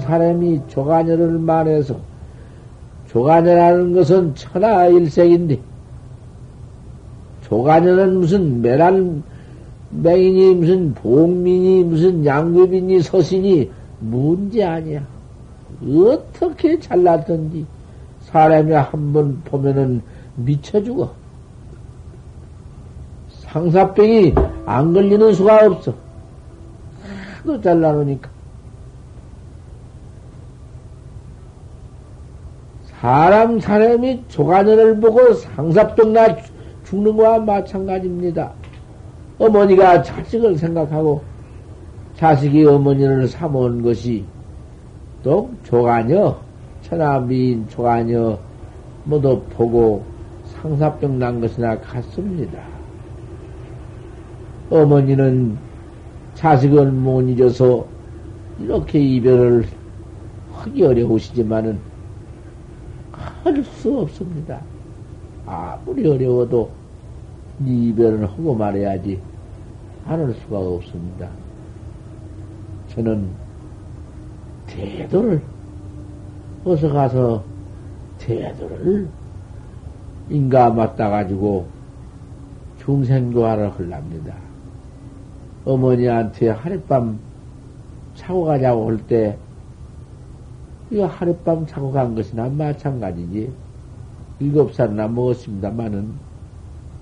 사람이 0.05 0.63
조가녀를 0.69 1.39
말해서 1.39 2.14
조가녀라는 3.15 3.95
것은 3.95 4.35
천하일색인데 4.35 5.61
조가녀는 7.43 8.19
무슨 8.19 8.61
메란 8.61 9.23
맹인이 9.91 10.55
무슨 10.57 10.93
봉민이 10.95 11.85
무슨 11.85 12.27
양귀빈이 12.27 13.03
서신이 13.03 13.71
문제 14.01 14.65
아니야. 14.65 15.07
어떻게 15.81 16.79
잘났던지 16.81 17.65
사람이 18.23 18.73
한 18.73 19.13
번 19.13 19.41
보면은 19.45 20.03
미쳐 20.35 20.83
죽어. 20.83 21.13
상사병이 23.29 24.35
안 24.67 24.93
걸리는 24.93 25.33
수가 25.35 25.65
없어. 25.67 25.95
하도 27.39 27.61
잘나놓으니까. 27.61 28.34
사람 33.05 33.61
사람이 33.61 34.25
조가녀를 34.29 34.99
보고 34.99 35.35
상사병 35.35 36.15
나 36.15 36.35
죽는 36.85 37.15
거와 37.19 37.39
마찬가지입니다. 37.39 38.51
어머니가 39.39 40.03
자식을 40.03 40.57
생각하고 40.57 41.21
자식이 42.17 42.65
어머니를 42.65 43.29
삼은 43.29 43.83
것이 43.83 44.25
또 45.23 45.51
조가녀, 45.65 46.35
천하미인 46.81 47.69
조가녀 47.69 48.39
모두 49.05 49.39
보고 49.51 50.03
상사병 50.47 51.19
난 51.19 51.43
것이나 51.43 51.79
같습니다. 51.81 52.59
어머니는 54.71 55.59
자식을 56.37 56.91
못 56.91 57.21
잊어서 57.29 57.85
이렇게 58.59 58.99
이별을 58.99 59.67
하기 60.55 60.83
어려우시지만은 60.83 61.94
할수 63.45 64.01
없습니다. 64.01 64.63
아무리 65.47 66.09
어려워도 66.09 66.71
이별을 67.65 68.27
하고 68.27 68.55
말해야지 68.55 69.21
안 70.07 70.21
할 70.21 70.35
수가 70.35 70.59
없습니다. 70.59 71.29
저는 72.89 73.29
대도를 74.67 75.43
어서 76.65 76.89
가서 76.91 77.45
대도를 78.19 79.09
인가 80.31 80.71
맞다 80.71 81.11
가지고 81.11 81.67
중생교화를 82.79 83.71
하랍니다. 83.73 84.35
어머니한테 85.65 86.51
하룻밤 86.51 87.19
차고 88.15 88.45
가자고 88.45 88.89
할 88.89 88.99
때 89.07 89.39
이거 90.95 91.07
하룻밤 91.07 91.67
자고 91.67 91.91
간 91.91 92.15
것이나 92.15 92.49
마찬가지지. 92.49 93.53
일곱 94.39 94.73
살이나 94.73 95.09
먹었습니다만은 95.09 96.13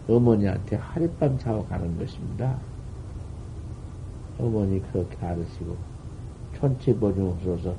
어머니한테 0.08 0.76
하룻밤 0.76 1.36
자고 1.38 1.66
가는 1.66 1.98
것입니다. 1.98 2.56
어머니 4.38 4.80
그렇게 4.90 5.14
알으시고 5.20 5.76
촌치 6.58 6.94
보증없어서 6.94 7.74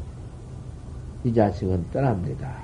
이 1.23 1.34
자식은 1.34 1.89
떠납니다. 1.91 2.58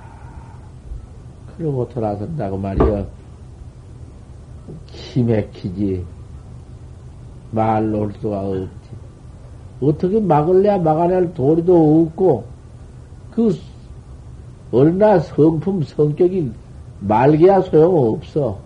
그러고 1.56 1.88
돌아선다고 1.88 2.56
말이여 2.56 3.04
기맥히지 4.86 6.06
말로 7.50 8.02
올 8.02 8.12
수가 8.12 8.42
없지. 8.42 8.70
어떻게 9.80 10.20
막을래야 10.20 10.78
막아낼 10.78 11.34
도리도 11.34 12.02
없고 12.06 12.59
그 13.32 13.56
어느나 14.72 15.18
성품 15.20 15.82
성격이 15.82 16.52
말기야 17.00 17.62
소용없어. 17.62 18.58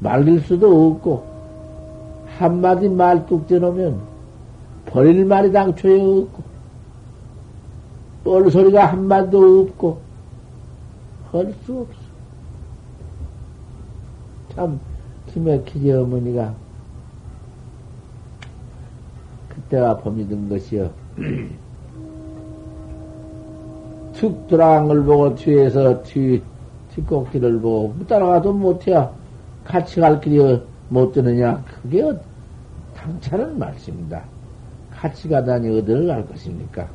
말릴 0.00 0.40
수도 0.40 0.92
없고, 0.92 1.24
한마디 2.38 2.88
말뚝 2.88 3.46
떼놓으면 3.46 4.00
버릴 4.86 5.24
말이 5.24 5.52
당초에 5.52 6.00
없고, 6.00 6.42
뻘 8.24 8.50
소리가 8.50 8.86
한마디도 8.86 9.60
없고, 9.60 10.00
할 11.32 11.54
수 11.64 11.80
없어. 11.80 12.00
참, 14.54 14.80
기맥히지, 15.32 15.92
어머니가. 15.92 16.54
그때가 19.48 19.98
봄이 19.98 20.26
든 20.28 20.48
것이여. 20.48 20.90
걸 24.28 25.04
보고 25.04 25.34
뒤에서 25.34 26.02
뒤, 26.02 26.42
뒷꼭지를 26.94 27.60
보고 27.60 27.94
따라가도 28.06 28.52
못해. 28.52 28.92
같이 29.64 30.00
갈 30.00 30.20
길이 30.20 30.60
못 30.88 31.12
되느냐. 31.12 31.62
그게 31.82 32.02
당차는 32.96 33.58
말씀입니다. 33.58 34.22
같이 34.92 35.28
가다니 35.28 35.78
어디를 35.78 36.06
갈 36.06 36.26
것입니까? 36.26 36.86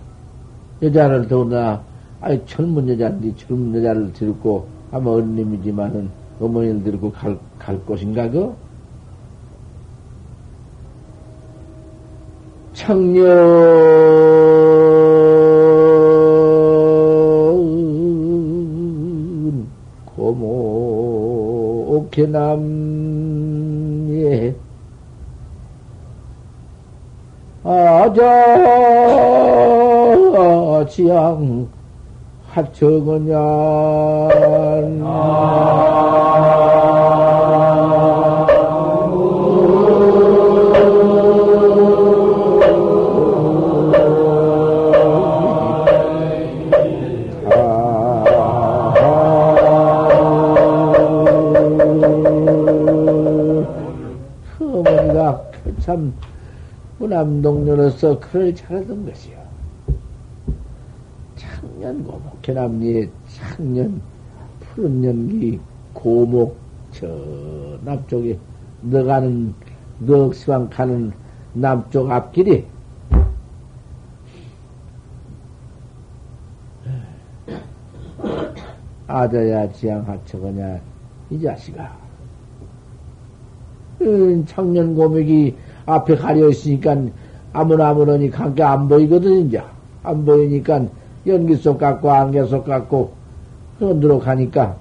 여자를 0.82 1.28
더구나, 1.28 1.82
아니, 2.22 2.46
젊은 2.46 2.88
여자인데 2.90 3.36
젊은 3.36 3.76
여자를 3.76 4.14
들고, 4.14 4.68
아마 4.92 5.12
어린님이지만은 5.12 6.10
어머니를 6.40 6.84
들고 6.84 7.12
갈, 7.12 7.38
갈 7.58 7.80
곳인가, 7.80 8.30
그? 8.30 8.54
청년, 12.74 13.26
옥해남예, 22.16 22.56
아자, 27.66 28.22
지양, 30.90 31.68
합쳐거냐, 32.52 33.36
참 55.86 56.16
무남동녀로서 56.98 58.20
그를 58.20 58.56
잘하던 58.56 59.06
것이요. 59.06 59.38
창년 61.36 62.04
고목해남리의 62.04 63.12
창년 63.28 64.02
푸른 64.60 65.04
연기 65.04 65.60
고목 65.94 66.58
저 66.92 67.08
남쪽에 67.84 68.40
너가는 68.82 69.54
넉시방 70.00 70.72
가는 70.72 71.12
남쪽 71.54 72.10
앞길이 72.10 72.66
아자야 79.06 79.72
지양하처거냐 79.72 80.80
이 81.30 81.40
자식아 81.40 82.06
청년 84.48 84.96
고맥이 84.96 85.56
앞에 85.86 86.16
가려 86.16 86.50
있으니까 86.50 86.96
아무나 87.54 87.90
아무러니 87.90 88.30
관계 88.30 88.64
안 88.64 88.88
보이거든, 88.88 89.48
이제. 89.48 89.62
안 90.04 90.26
보이니까 90.26 90.86
연기 91.26 91.56
속 91.56 91.78
같고 91.80 92.12
안개 92.12 92.44
속 92.46 92.66
같고 92.66 93.14
흔들어 93.80 94.20
가니까. 94.20 94.78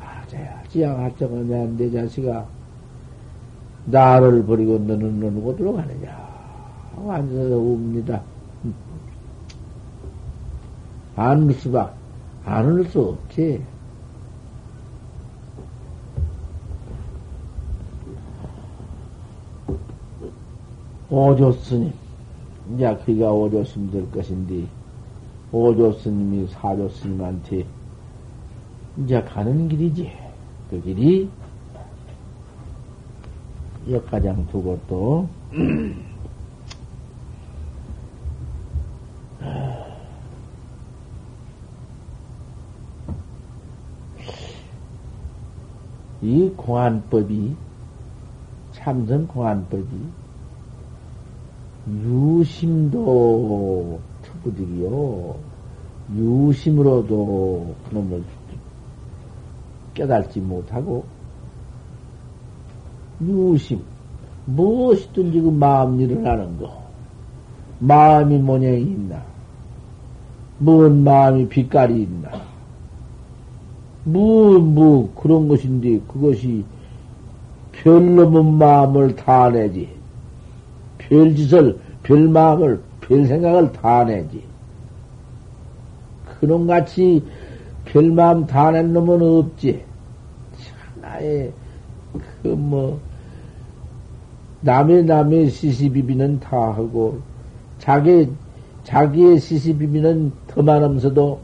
아자야 0.00 0.62
지양하자마냐 0.68 1.76
내 1.76 1.90
자식아. 1.90 2.44
나를 3.84 4.44
버리고 4.44 4.78
너는 4.78 5.20
너는 5.20 5.42
어디로 5.46 5.74
가느냐. 5.74 6.16
완전히 7.04 7.52
웁니다. 7.52 8.22
안을 11.16 11.52
수가 11.54 11.92
안을 12.44 12.84
수 12.86 13.00
없지 13.00 13.60
오조 21.12 21.52
스님. 21.52 21.92
이제 22.72 22.96
그가 23.04 23.30
오조 23.30 23.62
스님 23.64 23.90
될 23.90 24.10
것인데, 24.10 24.66
오조 25.52 25.92
스님이 25.92 26.48
사조 26.48 26.88
스님한테 26.88 27.66
이제 28.96 29.22
가는 29.22 29.68
길이지. 29.68 30.10
그 30.70 30.80
길이 30.80 31.28
역가장 33.90 34.46
두고 34.46 34.80
또, 34.88 35.28
이 46.22 46.50
공안법이, 46.56 47.54
참선 48.72 49.28
공안법이 49.28 50.21
유심도 51.88 52.92
특부득이요. 54.22 55.34
유심으로도 56.16 57.74
그놈을 57.88 58.22
깨달지 59.94 60.40
못하고, 60.40 61.04
유심, 63.20 63.80
무엇이든지 64.46 65.40
그 65.40 65.48
마음 65.48 66.00
일어나는 66.00 66.58
거, 66.58 66.82
마음이 67.78 68.38
모양이 68.38 68.82
있나, 68.82 69.22
뭔 70.58 71.02
마음이 71.02 71.48
빛깔이 71.48 72.02
있나, 72.02 72.30
뭐, 74.04 74.58
뭐, 74.58 75.12
그런 75.14 75.48
것인데, 75.48 76.00
그것이 76.08 76.64
별놈은 77.72 78.58
마음을 78.58 79.16
다 79.16 79.48
내지. 79.50 80.01
별짓을, 81.08 81.78
별마음을, 82.02 82.80
별생각을 83.00 83.72
다 83.72 84.04
내지. 84.04 84.42
그놈같이 86.40 87.22
별마음 87.84 88.46
다 88.46 88.70
낸 88.70 88.92
놈은 88.92 89.22
없지. 89.22 89.82
나의, 91.00 91.52
그 92.42 92.48
뭐, 92.48 93.00
남의 94.60 95.04
남의 95.04 95.50
시시비비는 95.50 96.40
다 96.40 96.56
하고, 96.56 97.20
자기, 97.78 98.28
자기의 98.84 99.38
시시비비는 99.38 100.32
더 100.48 100.62
많으면서도, 100.62 101.40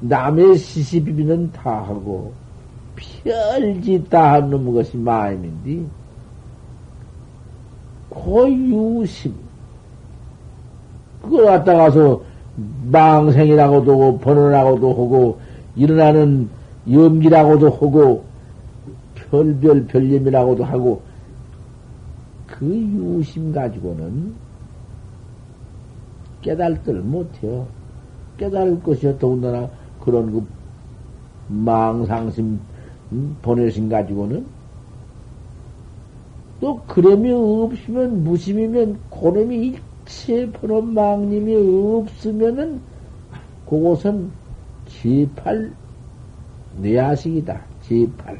남의 0.00 0.56
시시비비는 0.56 1.52
다 1.52 1.82
하고, 1.82 2.32
별짓 2.96 4.08
다 4.10 4.34
하는 4.34 4.72
것이 4.72 4.96
마음인데, 4.96 5.86
고유심. 8.24 9.34
그걸 11.22 11.46
갖다 11.46 11.74
가서 11.74 12.22
망생이라고도 12.90 13.92
하고, 13.92 14.18
번호라고도 14.18 14.90
하고, 14.90 15.40
일어나는 15.76 16.48
염기라고도 16.90 17.70
하고, 17.70 18.24
별별 19.14 19.86
별념이라고도 19.86 20.64
하고, 20.64 21.02
그 22.46 22.66
유심 22.66 23.52
가지고는 23.52 24.34
깨달들 26.42 26.94
못해요. 27.00 27.66
깨달을 28.38 28.82
것이요. 28.82 29.18
더군다나 29.18 29.68
그런 30.00 30.32
그 30.32 30.46
망상심, 31.48 32.58
음, 33.12 33.36
보내심 33.42 33.88
가지고는 33.88 34.46
또 36.60 36.80
그럼이 36.86 37.30
없으면 37.30 38.24
무심이면 38.24 38.98
고놈이 39.10 39.78
일체 40.08 40.50
번호 40.50 40.80
망님이 40.80 41.54
없으면은 41.54 42.80
그곳은 43.66 44.30
지팔 44.88 45.72
뇌아식이다. 46.80 47.60
지팔. 47.82 48.38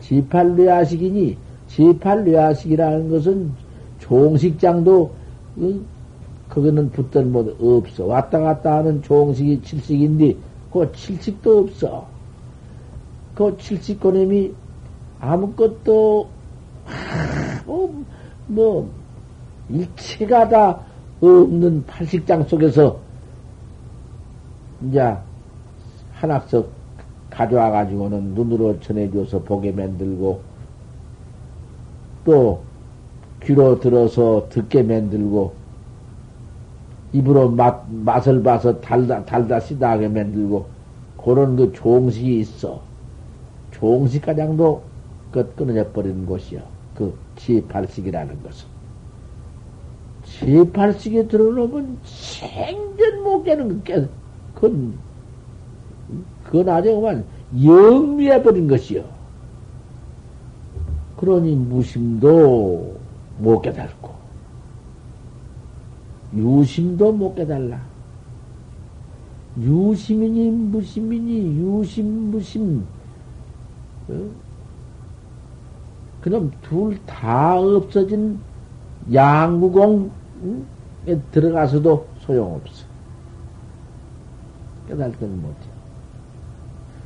지팔 0.00 0.56
뇌아식이니 0.56 1.36
지팔 1.68 2.24
뇌아식이라는 2.24 3.10
것은 3.10 3.52
종식장도 4.00 5.10
그, 5.54 5.84
거기는 6.48 6.90
붙던 6.90 7.32
뭐 7.32 7.56
없어. 7.60 8.06
왔다 8.06 8.38
갔다 8.38 8.78
하는 8.78 9.02
종식이 9.02 9.62
칠식인데 9.62 10.36
그 10.72 10.90
칠칙도 10.92 11.58
없어. 11.58 12.06
그 13.34 13.56
칠칙고님이 13.58 14.52
아무것도, 15.20 16.28
뭐, 17.66 18.04
뭐, 18.46 18.90
일체가 19.68 20.48
다 20.48 20.80
없는 21.20 21.84
팔식장 21.86 22.44
속에서, 22.44 22.98
이제, 24.82 25.16
한학석 26.12 26.68
가져와 27.30 27.70
가지고는 27.70 28.34
눈으로 28.34 28.78
전해줘서 28.80 29.40
보게 29.42 29.72
만들고, 29.72 30.40
또, 32.24 32.62
귀로 33.42 33.80
들어서 33.80 34.46
듣게 34.48 34.82
만들고, 34.82 35.54
입으로 37.12 37.50
맛, 37.50 37.84
맛을 37.90 38.42
봐서 38.42 38.80
달다, 38.80 39.24
달다 39.24 39.60
시다하게 39.60 40.08
만들고, 40.08 40.66
그런 41.22 41.56
그 41.56 41.72
종식이 41.72 42.40
있어. 42.40 42.82
종식 43.70 44.22
가장도 44.22 44.93
끝 45.34 45.56
끊어져 45.56 45.90
버리는 45.90 46.24
곳이요. 46.24 46.62
그 46.94 47.12
지팔식이라는 47.34 48.40
것은. 48.44 48.68
지팔식에 50.22 51.26
들어놓으면 51.26 51.98
생전 52.04 53.24
못 53.24 53.42
깨는 53.42 53.82
게, 53.82 54.06
그건, 54.54 54.94
그건 56.44 56.68
아주 56.68 56.94
그만 56.94 57.24
영미해 57.64 58.40
버린 58.44 58.68
것이요. 58.68 59.04
그러니 61.16 61.56
무심도 61.56 62.96
못 63.38 63.60
깨달고, 63.60 64.10
유심도 66.36 67.10
못 67.10 67.34
깨달라. 67.34 67.82
유심이니 69.58 70.50
무심이니 70.50 71.58
유심 71.58 72.30
무심 72.30 72.84
어? 74.08 74.43
그럼 76.24 76.50
둘 76.62 76.98
다 77.04 77.60
없어진 77.60 78.38
양구공에 79.12 80.08
들어가서도 81.30 82.06
소용없어. 82.20 82.86
깨달지는 84.88 85.42
못해. 85.42 85.58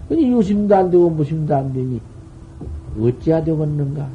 그니 0.09 0.31
유심도 0.31 0.76
안 0.76 0.88
되고 0.92 1.11
무심도 1.11 1.52
안 1.52 1.72
되니 1.72 2.00
어찌해야 2.96 3.42
되겠는가? 3.42 4.09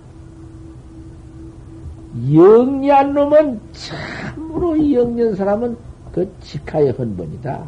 영리한 2.33 3.13
놈은 3.13 3.59
참으로 3.73 4.93
영리한 4.93 5.35
사람은 5.35 5.75
그 6.13 6.31
직하의 6.39 6.91
헌번이다. 6.91 7.61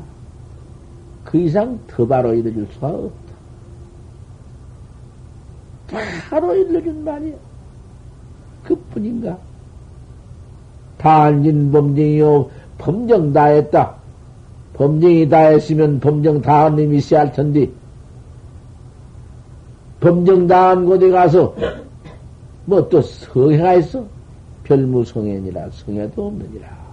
그 1.26 1.38
이상 1.38 1.78
더 1.88 2.08
바로 2.08 2.34
이뤄줄 2.34 2.66
수가 2.72 2.88
없다. 2.88 3.25
바로 5.88 6.56
일러준 6.56 7.04
말이야. 7.04 7.36
그 8.64 8.76
뿐인가? 8.92 9.38
단진 10.98 11.72
범정이요, 11.72 12.50
범정 12.78 13.34
다 13.34 13.46
했다. 13.46 13.96
범정이 14.74 15.30
다 15.30 15.38
했으면 15.40 16.00
범정 16.00 16.42
다한 16.42 16.76
놈이 16.76 16.98
있어야 16.98 17.22
할 17.22 17.32
텐데, 17.32 17.70
범정 20.00 20.48
다한 20.48 20.86
곳에 20.86 21.10
가서, 21.10 21.56
뭐 22.66 22.90
또 22.90 23.02
성해가 23.02 23.76
있어? 23.76 24.04
별무성애니라 24.64 25.70
성애도 25.70 26.28
없느니라. 26.28 26.86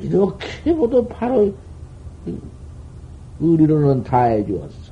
이렇게 0.00 0.72
모두 0.72 1.06
바로 1.06 1.52
의리로는 3.40 4.02
다 4.02 4.22
해주었어. 4.22 4.87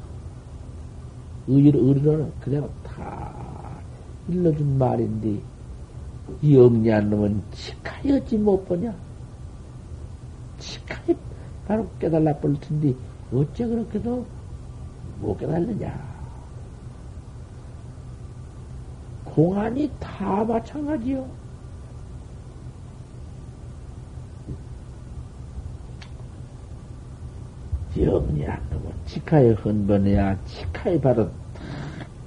의리로, 1.49 1.79
의리로는 1.81 2.33
그대로 2.41 2.69
다 2.83 3.33
일러준 4.29 4.79
말인데, 4.79 5.41
이 6.43 6.57
영리한 6.57 7.09
놈은 7.11 7.43
어찌 8.13 8.37
못 8.37 8.65
보냐? 8.67 8.95
치카이 10.59 11.17
바로 11.67 11.89
깨달라 11.99 12.35
볼 12.37 12.59
텐데, 12.61 12.95
어째 13.33 13.67
그렇게도 13.67 14.27
못 15.21 15.39
깨달느냐? 15.39 16.17
공안이 19.25 19.91
다 20.01 20.43
마찬가지요. 20.45 21.46
영리한 28.03 28.61
놈은 28.71 28.93
치카에 29.07 29.53
헌번해야 29.53 30.37
치카에 30.45 31.01
바로 31.01 31.25
다 31.27 31.31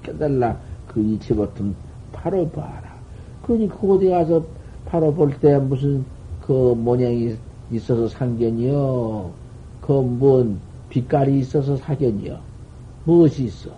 깨달라 0.03 0.57
그 0.87 1.01
이치 1.01 1.35
버튼 1.35 1.75
바로 2.11 2.47
봐라. 2.49 2.95
그러니 3.43 3.67
그곳에 3.69 4.09
가서 4.09 4.43
바로 4.85 5.13
볼 5.13 5.31
때 5.39 5.57
무슨 5.57 6.03
그 6.45 6.73
모양이 6.75 7.35
있어서 7.71 8.07
상견이요. 8.07 9.31
그 9.81 9.93
뭔 10.19 10.59
빛깔이 10.89 11.39
있어서 11.39 11.75
사견이요. 11.77 12.39
무엇이 13.05 13.45
있어? 13.45 13.69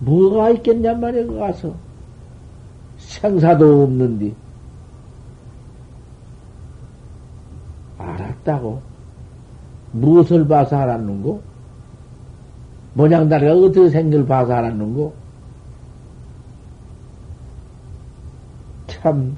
뭐가 0.00 0.50
있겠냔 0.50 1.00
말이야, 1.00 1.26
그 1.26 1.38
가서. 1.38 1.74
생사도 2.98 3.84
없는데. 3.84 4.32
알았다고. 7.98 8.82
무엇을 9.92 10.48
봐서 10.48 10.76
알았는고? 10.76 11.42
모양 12.94 13.28
다리가 13.28 13.52
어떻게 13.54 13.88
생길 13.88 14.26
봐서 14.26 14.52
알았는고? 14.52 15.14
참, 18.88 19.36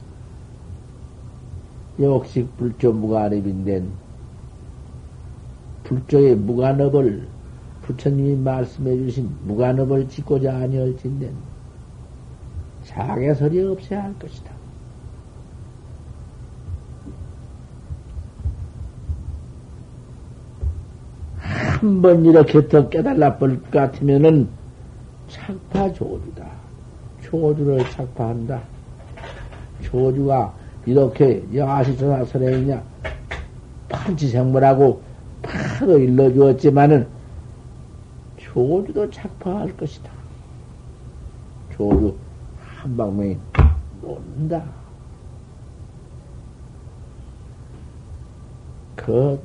역시 2.01 2.47
불조 2.57 2.93
무관업인데, 2.93 3.85
불조의 5.85 6.37
무관업을 6.37 7.29
부처님이 7.83 8.37
말씀해 8.37 8.97
주신 8.97 9.31
무관업을 9.45 10.09
짓고자 10.09 10.57
아니할진된 10.57 11.35
자개설이 12.85 13.63
없어야 13.63 14.05
할 14.05 14.19
것이다. 14.19 14.54
한 21.85 22.01
번 22.01 22.25
이렇게 22.25 22.67
더 22.67 22.89
깨달아 22.89 23.37
볼 23.37 23.61
것 23.61 23.71
같으면은 23.71 24.49
착파 25.29 25.93
조주다. 25.93 26.47
조주를 27.23 27.91
착파한다. 27.91 28.63
조주가 29.83 30.55
이렇게 30.87 31.45
여하시전하설에 31.55 32.59
있냐 32.61 32.83
판치생물하고 33.91 35.03
바로 35.43 35.99
일러주었지만은 35.99 37.07
조주도 38.39 39.11
착파할 39.11 39.77
것이다. 39.77 40.11
조주 41.77 42.17
한 42.79 42.97
방면이 42.97 43.39
논다. 44.01 44.65
그 48.97 49.39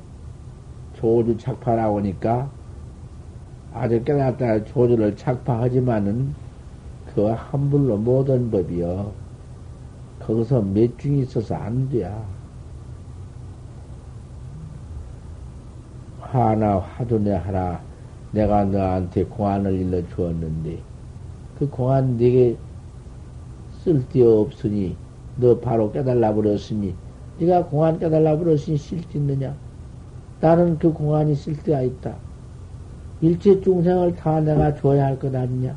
조주 1.00 1.38
착파 1.38 1.76
나오니까 1.76 2.52
아주 3.74 4.04
깨닫다 4.04 4.66
조주를 4.66 5.16
착파하지만은 5.16 6.34
그 7.14 7.24
함불로 7.24 7.98
모든 7.98 8.52
법이요. 8.52 9.12
거기서 10.20 10.62
몇 10.62 10.98
중이 11.00 11.22
있어서 11.22 11.56
안 11.56 11.90
돼야. 11.90 12.40
화나 16.20 16.80
화두내 16.80 17.32
하라 17.32 17.82
내가 18.32 18.66
너한테 18.66 19.24
공안을 19.24 19.74
일러 19.74 20.08
주었는데 20.10 20.78
그 21.58 21.70
공안 21.70 22.18
네게 22.18 22.58
쓸데없으니 23.84 24.96
너 25.38 25.60
바로 25.60 25.92
깨달라 25.92 26.34
버렸으니 26.36 26.94
네가 27.40 27.66
공안 27.68 27.98
깨달라 27.98 28.38
버렸으니 28.38 28.78
쓸데있느냐 28.78 29.69
나는 30.42 30.78
그 30.78 30.92
공안이 30.94 31.36
쓸데가 31.36 31.82
있다 31.82 32.16
일체 33.22 33.60
중생을 33.62 34.16
다 34.16 34.40
내가 34.40 34.76
줘야 34.76 35.06
할 35.06 35.20
것 35.20 35.34
아니냐 35.36 35.76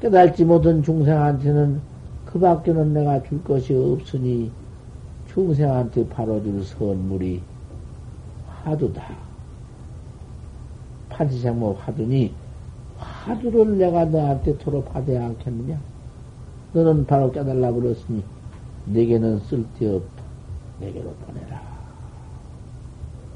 깨달지 0.00 0.44
못한 0.44 0.82
중생한테는 0.82 1.80
그 2.24 2.38
밖에는 2.38 2.92
내가 2.92 3.22
줄 3.24 3.42
것이 3.42 3.74
없으니 3.74 4.50
중생한테 5.32 6.08
바로 6.08 6.42
줄 6.42 6.62
선물이 6.64 7.42
화두다. 8.62 9.02
판치생모 11.08 11.74
화두니 11.74 12.32
화두를 12.98 13.78
내가 13.78 14.04
너한테 14.04 14.56
토로 14.58 14.82
받아야 14.84 15.26
않겠느냐? 15.26 15.78
너는 16.72 17.06
바로 17.06 17.30
깨달라 17.32 17.72
그랬으니 17.72 18.22
내게는 18.86 19.40
쓸데없다. 19.40 20.22
내게로 20.80 21.10
보내라. 21.26 21.57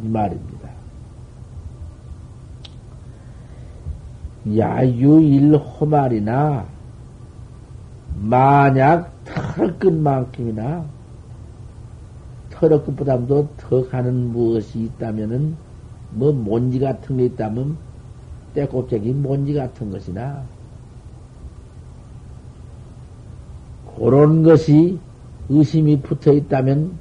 이 0.02 0.08
말입니다. 0.08 0.68
야유일 4.56 5.54
호말이나 5.56 6.66
만약 8.20 9.12
털끝 9.24 9.92
만큼이나 9.92 10.84
털끝보다도 12.50 13.48
더 13.56 13.88
가는 13.88 14.32
무엇이 14.32 14.80
있다면은 14.80 15.56
뭐 16.10 16.32
먼지 16.32 16.78
같은 16.78 17.16
게 17.16 17.26
있다면 17.26 17.76
때꼽쟁이 18.54 19.12
먼지 19.14 19.54
같은 19.54 19.90
것이나 19.90 20.42
그런 23.96 24.42
것이 24.42 24.98
의심이 25.48 26.00
붙어 26.00 26.32
있다면 26.32 26.98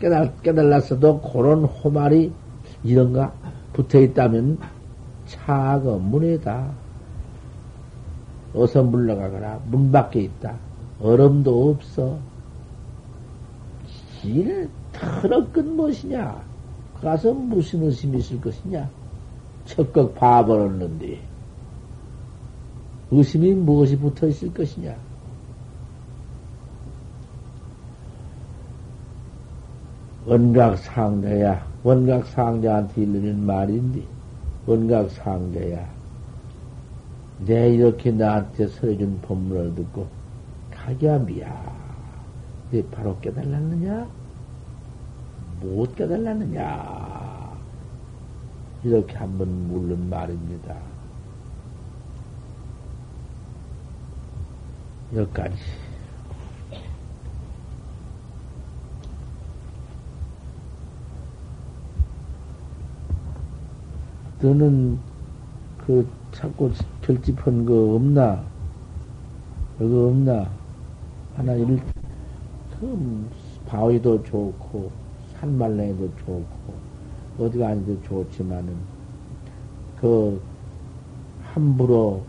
깨달, 0.00 0.34
깨달았어도 0.42 1.20
그런 1.20 1.64
호말이 1.64 2.32
이런가 2.82 3.32
붙어 3.72 4.00
있다면 4.00 4.58
차가 5.26 5.96
문에다 5.96 6.70
어서 8.54 8.82
물러가거라 8.82 9.60
문 9.66 9.92
밖에 9.92 10.22
있다. 10.22 10.56
얼음도 11.00 11.70
없어. 11.70 12.18
길 14.20 14.68
털어끈 14.92 15.76
무엇이냐? 15.76 16.42
가서 17.00 17.32
무슨 17.32 17.84
의심이 17.84 18.18
있을 18.18 18.40
것이냐? 18.40 18.90
적극 19.64 20.14
봐버렸는데 20.14 21.20
의심이 23.10 23.54
무엇이 23.54 23.96
붙어 23.96 24.26
있을 24.26 24.52
것이냐 24.52 24.96
원각상자야. 30.30 31.66
원각상자한테 31.82 33.02
일르는 33.02 33.44
말인데 33.44 34.00
원각상자야. 34.64 35.90
내 37.46 37.70
이렇게 37.70 38.12
나한테 38.12 38.68
설해준 38.68 39.20
법문을 39.22 39.74
듣고 39.74 40.06
가겸이야. 40.70 41.80
내 42.70 42.82
바로 42.90 43.18
깨달았느냐? 43.18 44.06
못 45.62 45.96
깨달았느냐? 45.96 47.58
이렇게 48.84 49.16
한번 49.16 49.48
묻는 49.66 50.08
말입니다. 50.08 50.76
여기까지. 55.12 55.79
너는 64.42 64.98
그 65.84 66.06
자꾸 66.32 66.70
결집한 67.02 67.66
거 67.66 67.94
없나? 67.94 68.42
그거 69.76 70.08
없나? 70.08 70.50
하나 71.34 71.52
일, 71.54 71.78
그 72.78 73.28
바위도 73.66 74.22
좋고, 74.22 74.90
산말랭이도 75.34 76.16
좋고, 76.16 76.74
어디가 77.38 77.68
아니도 77.68 78.00
좋지만은, 78.02 78.74
그, 80.00 80.40
함부로 81.42 82.22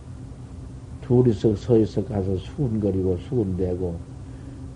둘이서 1.02 1.56
서있어 1.56 2.04
가서 2.06 2.36
수군거리고 2.38 3.18
수군대고, 3.18 4.00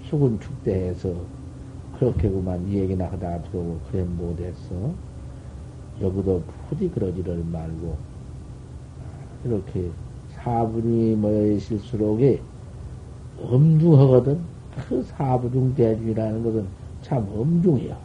수군 0.04 0.40
축대해서, 0.40 1.14
그렇게 2.00 2.30
그만 2.30 2.66
얘기나 2.70 3.06
하다가 3.06 3.42
들어오고, 3.44 3.80
그래 3.92 4.04
못했어. 4.04 4.94
여기도 6.02 6.44
부디 6.70 6.90
그러지를 6.90 7.44
말고, 7.52 7.96
이렇게 9.46 9.90
사분이 10.30 11.16
모여 11.16 11.52
있을수록에 11.54 12.42
엄중하거든. 13.42 14.40
그 14.88 15.02
사부중 15.04 15.74
대중이라는 15.76 16.44
것은 16.44 16.66
참 17.02 17.28
엄중해요. 17.36 17.96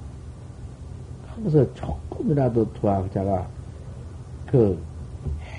거기서 1.34 1.74
조금이라도 1.74 2.72
도학자가 2.74 3.48
그 4.46 4.78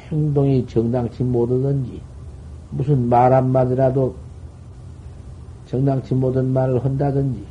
행동이 0.09 0.65
정당치 0.67 1.23
못하든지 1.23 2.01
무슨 2.71 3.09
말 3.09 3.33
한마디라도 3.33 4.15
정당치 5.65 6.13
못한 6.13 6.51
말을 6.53 6.83
한다든지 6.83 7.45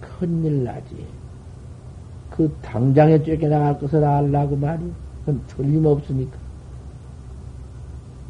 큰일 0.00 0.64
나지. 0.64 1.06
그 2.34 2.52
당장에 2.62 3.22
쫓겨나갈 3.22 3.78
것을 3.78 4.04
알라고 4.04 4.56
말이 4.56 4.82
그건 5.20 5.40
틀림없으니까. 5.46 6.36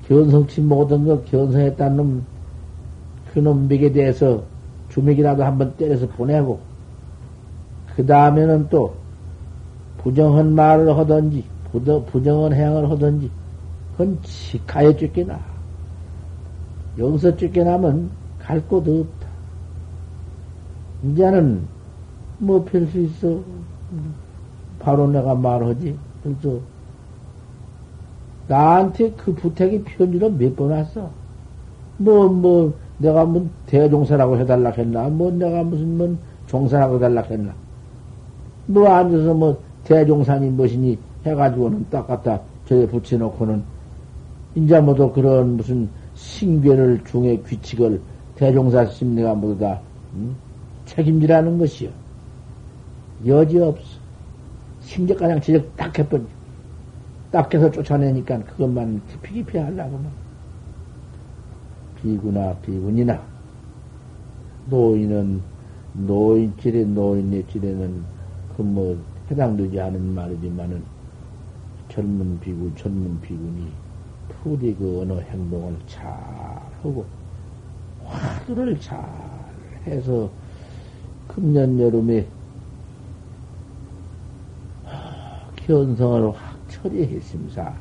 견성치 0.07 0.61
못한 0.61 1.07
거 1.07 1.23
견성했다는 1.23 1.97
놈, 1.97 2.27
그 3.33 3.39
놈에게 3.39 3.93
대해서 3.93 4.43
주맥이라도 4.91 5.43
한번 5.43 5.75
때려서 5.79 6.07
보내고, 6.07 6.61
그 7.97 8.05
다음에는 8.05 8.69
또 8.69 8.95
부정한 9.97 10.55
말을 10.55 10.95
하든지, 10.99 11.43
부정한 12.07 12.53
행을 12.53 12.91
하든지, 12.91 13.31
그건 13.93 14.19
치카에 14.23 14.95
쫓겨나. 14.99 15.41
여기서 16.99 17.35
쫓겨나면 17.39 18.11
갈곳 18.39 18.87
없다. 18.87 19.29
이제는 21.05 21.63
뭐별수 22.37 22.99
있어. 22.99 23.41
바로 24.79 25.07
내가 25.09 25.35
말하지. 25.35 25.97
그래서 26.23 26.59
나한테 28.49 29.11
그 29.13 29.35
부탁이 29.35 29.83
편지로 29.85 30.31
몇 30.31 30.55
번 30.57 30.71
왔어. 30.71 31.11
뭐, 31.97 32.29
뭐, 32.29 32.75
내가 32.99 33.25
뭐 33.25 33.49
대종사라고 33.67 34.39
해달라 34.39 34.71
했나? 34.71 35.09
뭐 35.09 35.31
내가 35.31 35.63
무슨 35.63 35.97
뭐 35.99 36.17
종사라고 36.47 36.97
해달라 36.97 37.23
했나? 37.23 37.53
뭐 38.67 38.89
앉아서 38.89 39.35
뭐 39.35 39.57
대종사니 39.85 40.51
무엇이니 40.51 40.99
해가지고는 41.27 41.87
딱 41.91 42.07
갖다 42.07 42.41
저에 42.67 42.87
붙여놓고는 42.87 43.63
인자 44.55 44.81
모두 44.81 45.11
그런 45.13 45.57
무슨 45.57 45.89
신괴를 46.15 47.03
중에 47.05 47.39
규칙을 47.39 48.01
대종사 48.37 48.87
심리가 48.87 49.35
모두 49.35 49.59
다 49.59 49.81
음? 50.15 50.35
책임지라는 50.87 51.59
것이요. 51.59 51.91
여지 53.27 53.59
없어. 53.59 54.01
심적가장 54.81 55.41
지적 55.41 55.77
딱 55.77 55.97
해버려. 55.99 56.25
딱 57.31 57.53
해서 57.53 57.71
쫓아내니까 57.71 58.45
그것만 58.45 59.03
깊이 59.09 59.35
깊이 59.35 59.59
하려고만. 59.59 60.13
비구나 62.01 62.55
비군이나 62.61 63.21
노인은 64.67 65.43
노인질에 65.95 66.85
노인의 66.85 67.47
질에는 67.49 68.05
그 68.57 68.63
뭐 68.63 68.97
해당되지 69.31 69.81
않은 69.81 70.15
말이지만은 70.15 70.83
젊은 71.89 72.39
비구 72.41 72.75
젊은 72.75 73.21
비군이 73.21 73.73
푸디 74.29 74.77
그 74.79 75.01
어느 75.01 75.13
행동을 75.15 75.77
잘 75.87 76.07
하고 76.83 77.07
화두를 78.05 78.79
잘 78.81 79.01
해서 79.87 80.31
금년 81.29 81.79
여름에 81.81 82.27
현성을 85.67 86.31
확 86.33 86.59
처리했습니다. 86.69 87.75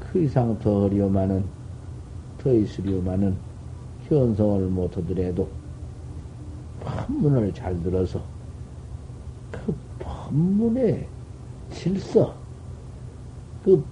그 0.00 0.22
이상 0.22 0.58
더 0.58 0.84
어려우면은 0.84 1.44
더 2.38 2.52
있으려면은 2.52 3.36
현성을 4.08 4.66
못하더라도 4.66 5.48
판문을 6.82 7.52
잘 7.54 7.80
들어서 7.82 8.20
그 9.52 9.74
법문의 10.00 11.06
질서, 11.70 12.34
그 13.64 13.84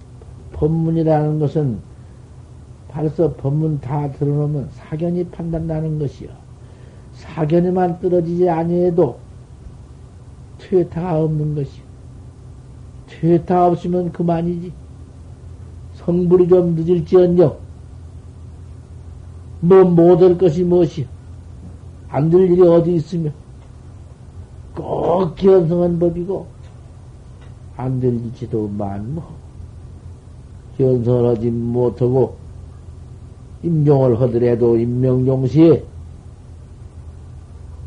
법문이라는 0.53 1.39
것은 1.39 1.79
벌써 2.89 3.31
법문 3.35 3.79
다 3.79 4.11
들어놓으면 4.11 4.69
사견이 4.71 5.25
판단나는 5.29 5.99
것이요. 5.99 6.29
사견에만 7.13 7.99
떨어지지 7.99 8.49
아니해도 8.49 9.17
퇴타가 10.57 11.21
없는 11.23 11.55
것이요. 11.55 11.86
퇴타 13.07 13.67
없으면 13.67 14.11
그만이지. 14.11 14.71
성불이 15.95 16.47
좀 16.47 16.75
늦을지언정, 16.75 17.57
뭐, 19.61 19.83
못할 19.83 20.37
것이 20.37 20.63
무엇이요? 20.63 21.05
안될 22.09 22.51
일이 22.51 22.61
어디 22.61 22.93
있으며, 22.95 23.31
꼭 24.75 25.35
견성한 25.35 25.99
법이고, 25.99 26.45
안 27.75 27.99
될 27.99 28.13
일지도 28.13 28.67
만무. 28.67 29.21
견성을 30.77 31.29
하지 31.29 31.49
못하고, 31.49 32.35
임종을 33.63 34.21
하더라도 34.21 34.77
임명용시에, 34.77 35.83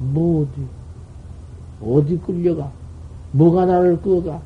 뭐 0.00 0.42
어디, 0.42 0.66
어디 1.80 2.18
끌려가? 2.18 2.72
뭐가 3.32 3.66
나를 3.66 4.00
끄가? 4.00 4.42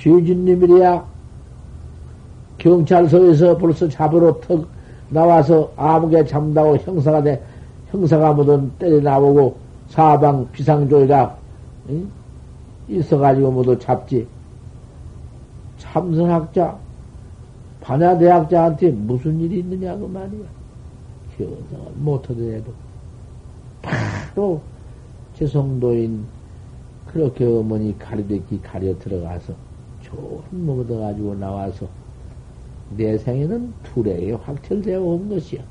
죄진님이래야 0.00 1.04
경찰서에서 2.58 3.56
벌써 3.58 3.88
잡으러 3.88 4.40
턱 4.40 4.66
나와서 5.10 5.72
아무개 5.76 6.24
잠다고 6.24 6.76
형사가 6.78 7.22
돼, 7.22 7.42
형사가 7.90 8.32
뭐든 8.32 8.72
때려 8.78 9.00
나오고 9.00 9.56
사방 9.88 10.48
비상조이라 10.52 11.36
응? 11.90 12.10
있어가지고 12.88 13.50
모두 13.50 13.78
잡지. 13.78 14.26
참선학자, 15.78 16.76
반야대학자한테 17.80 18.90
무슨 18.90 19.40
일이 19.40 19.60
있느냐, 19.60 19.96
그 19.96 20.04
말이야. 20.04 20.46
견성을 21.38 21.92
못하더라도. 21.96 22.72
바로 23.82 24.60
제성도인 25.34 26.24
그렇게 27.06 27.44
어머니 27.46 27.98
가리대기 27.98 28.60
가려 28.60 28.96
들어가서 28.98 29.54
좋은 30.10 30.64
먹어가지고 30.66 31.36
나와서 31.36 31.96
내 32.88 33.18
생에는 33.18 33.80
투례에 33.82 34.32
확철되어 34.32 35.02
온 35.02 35.28
것이야. 35.28 35.68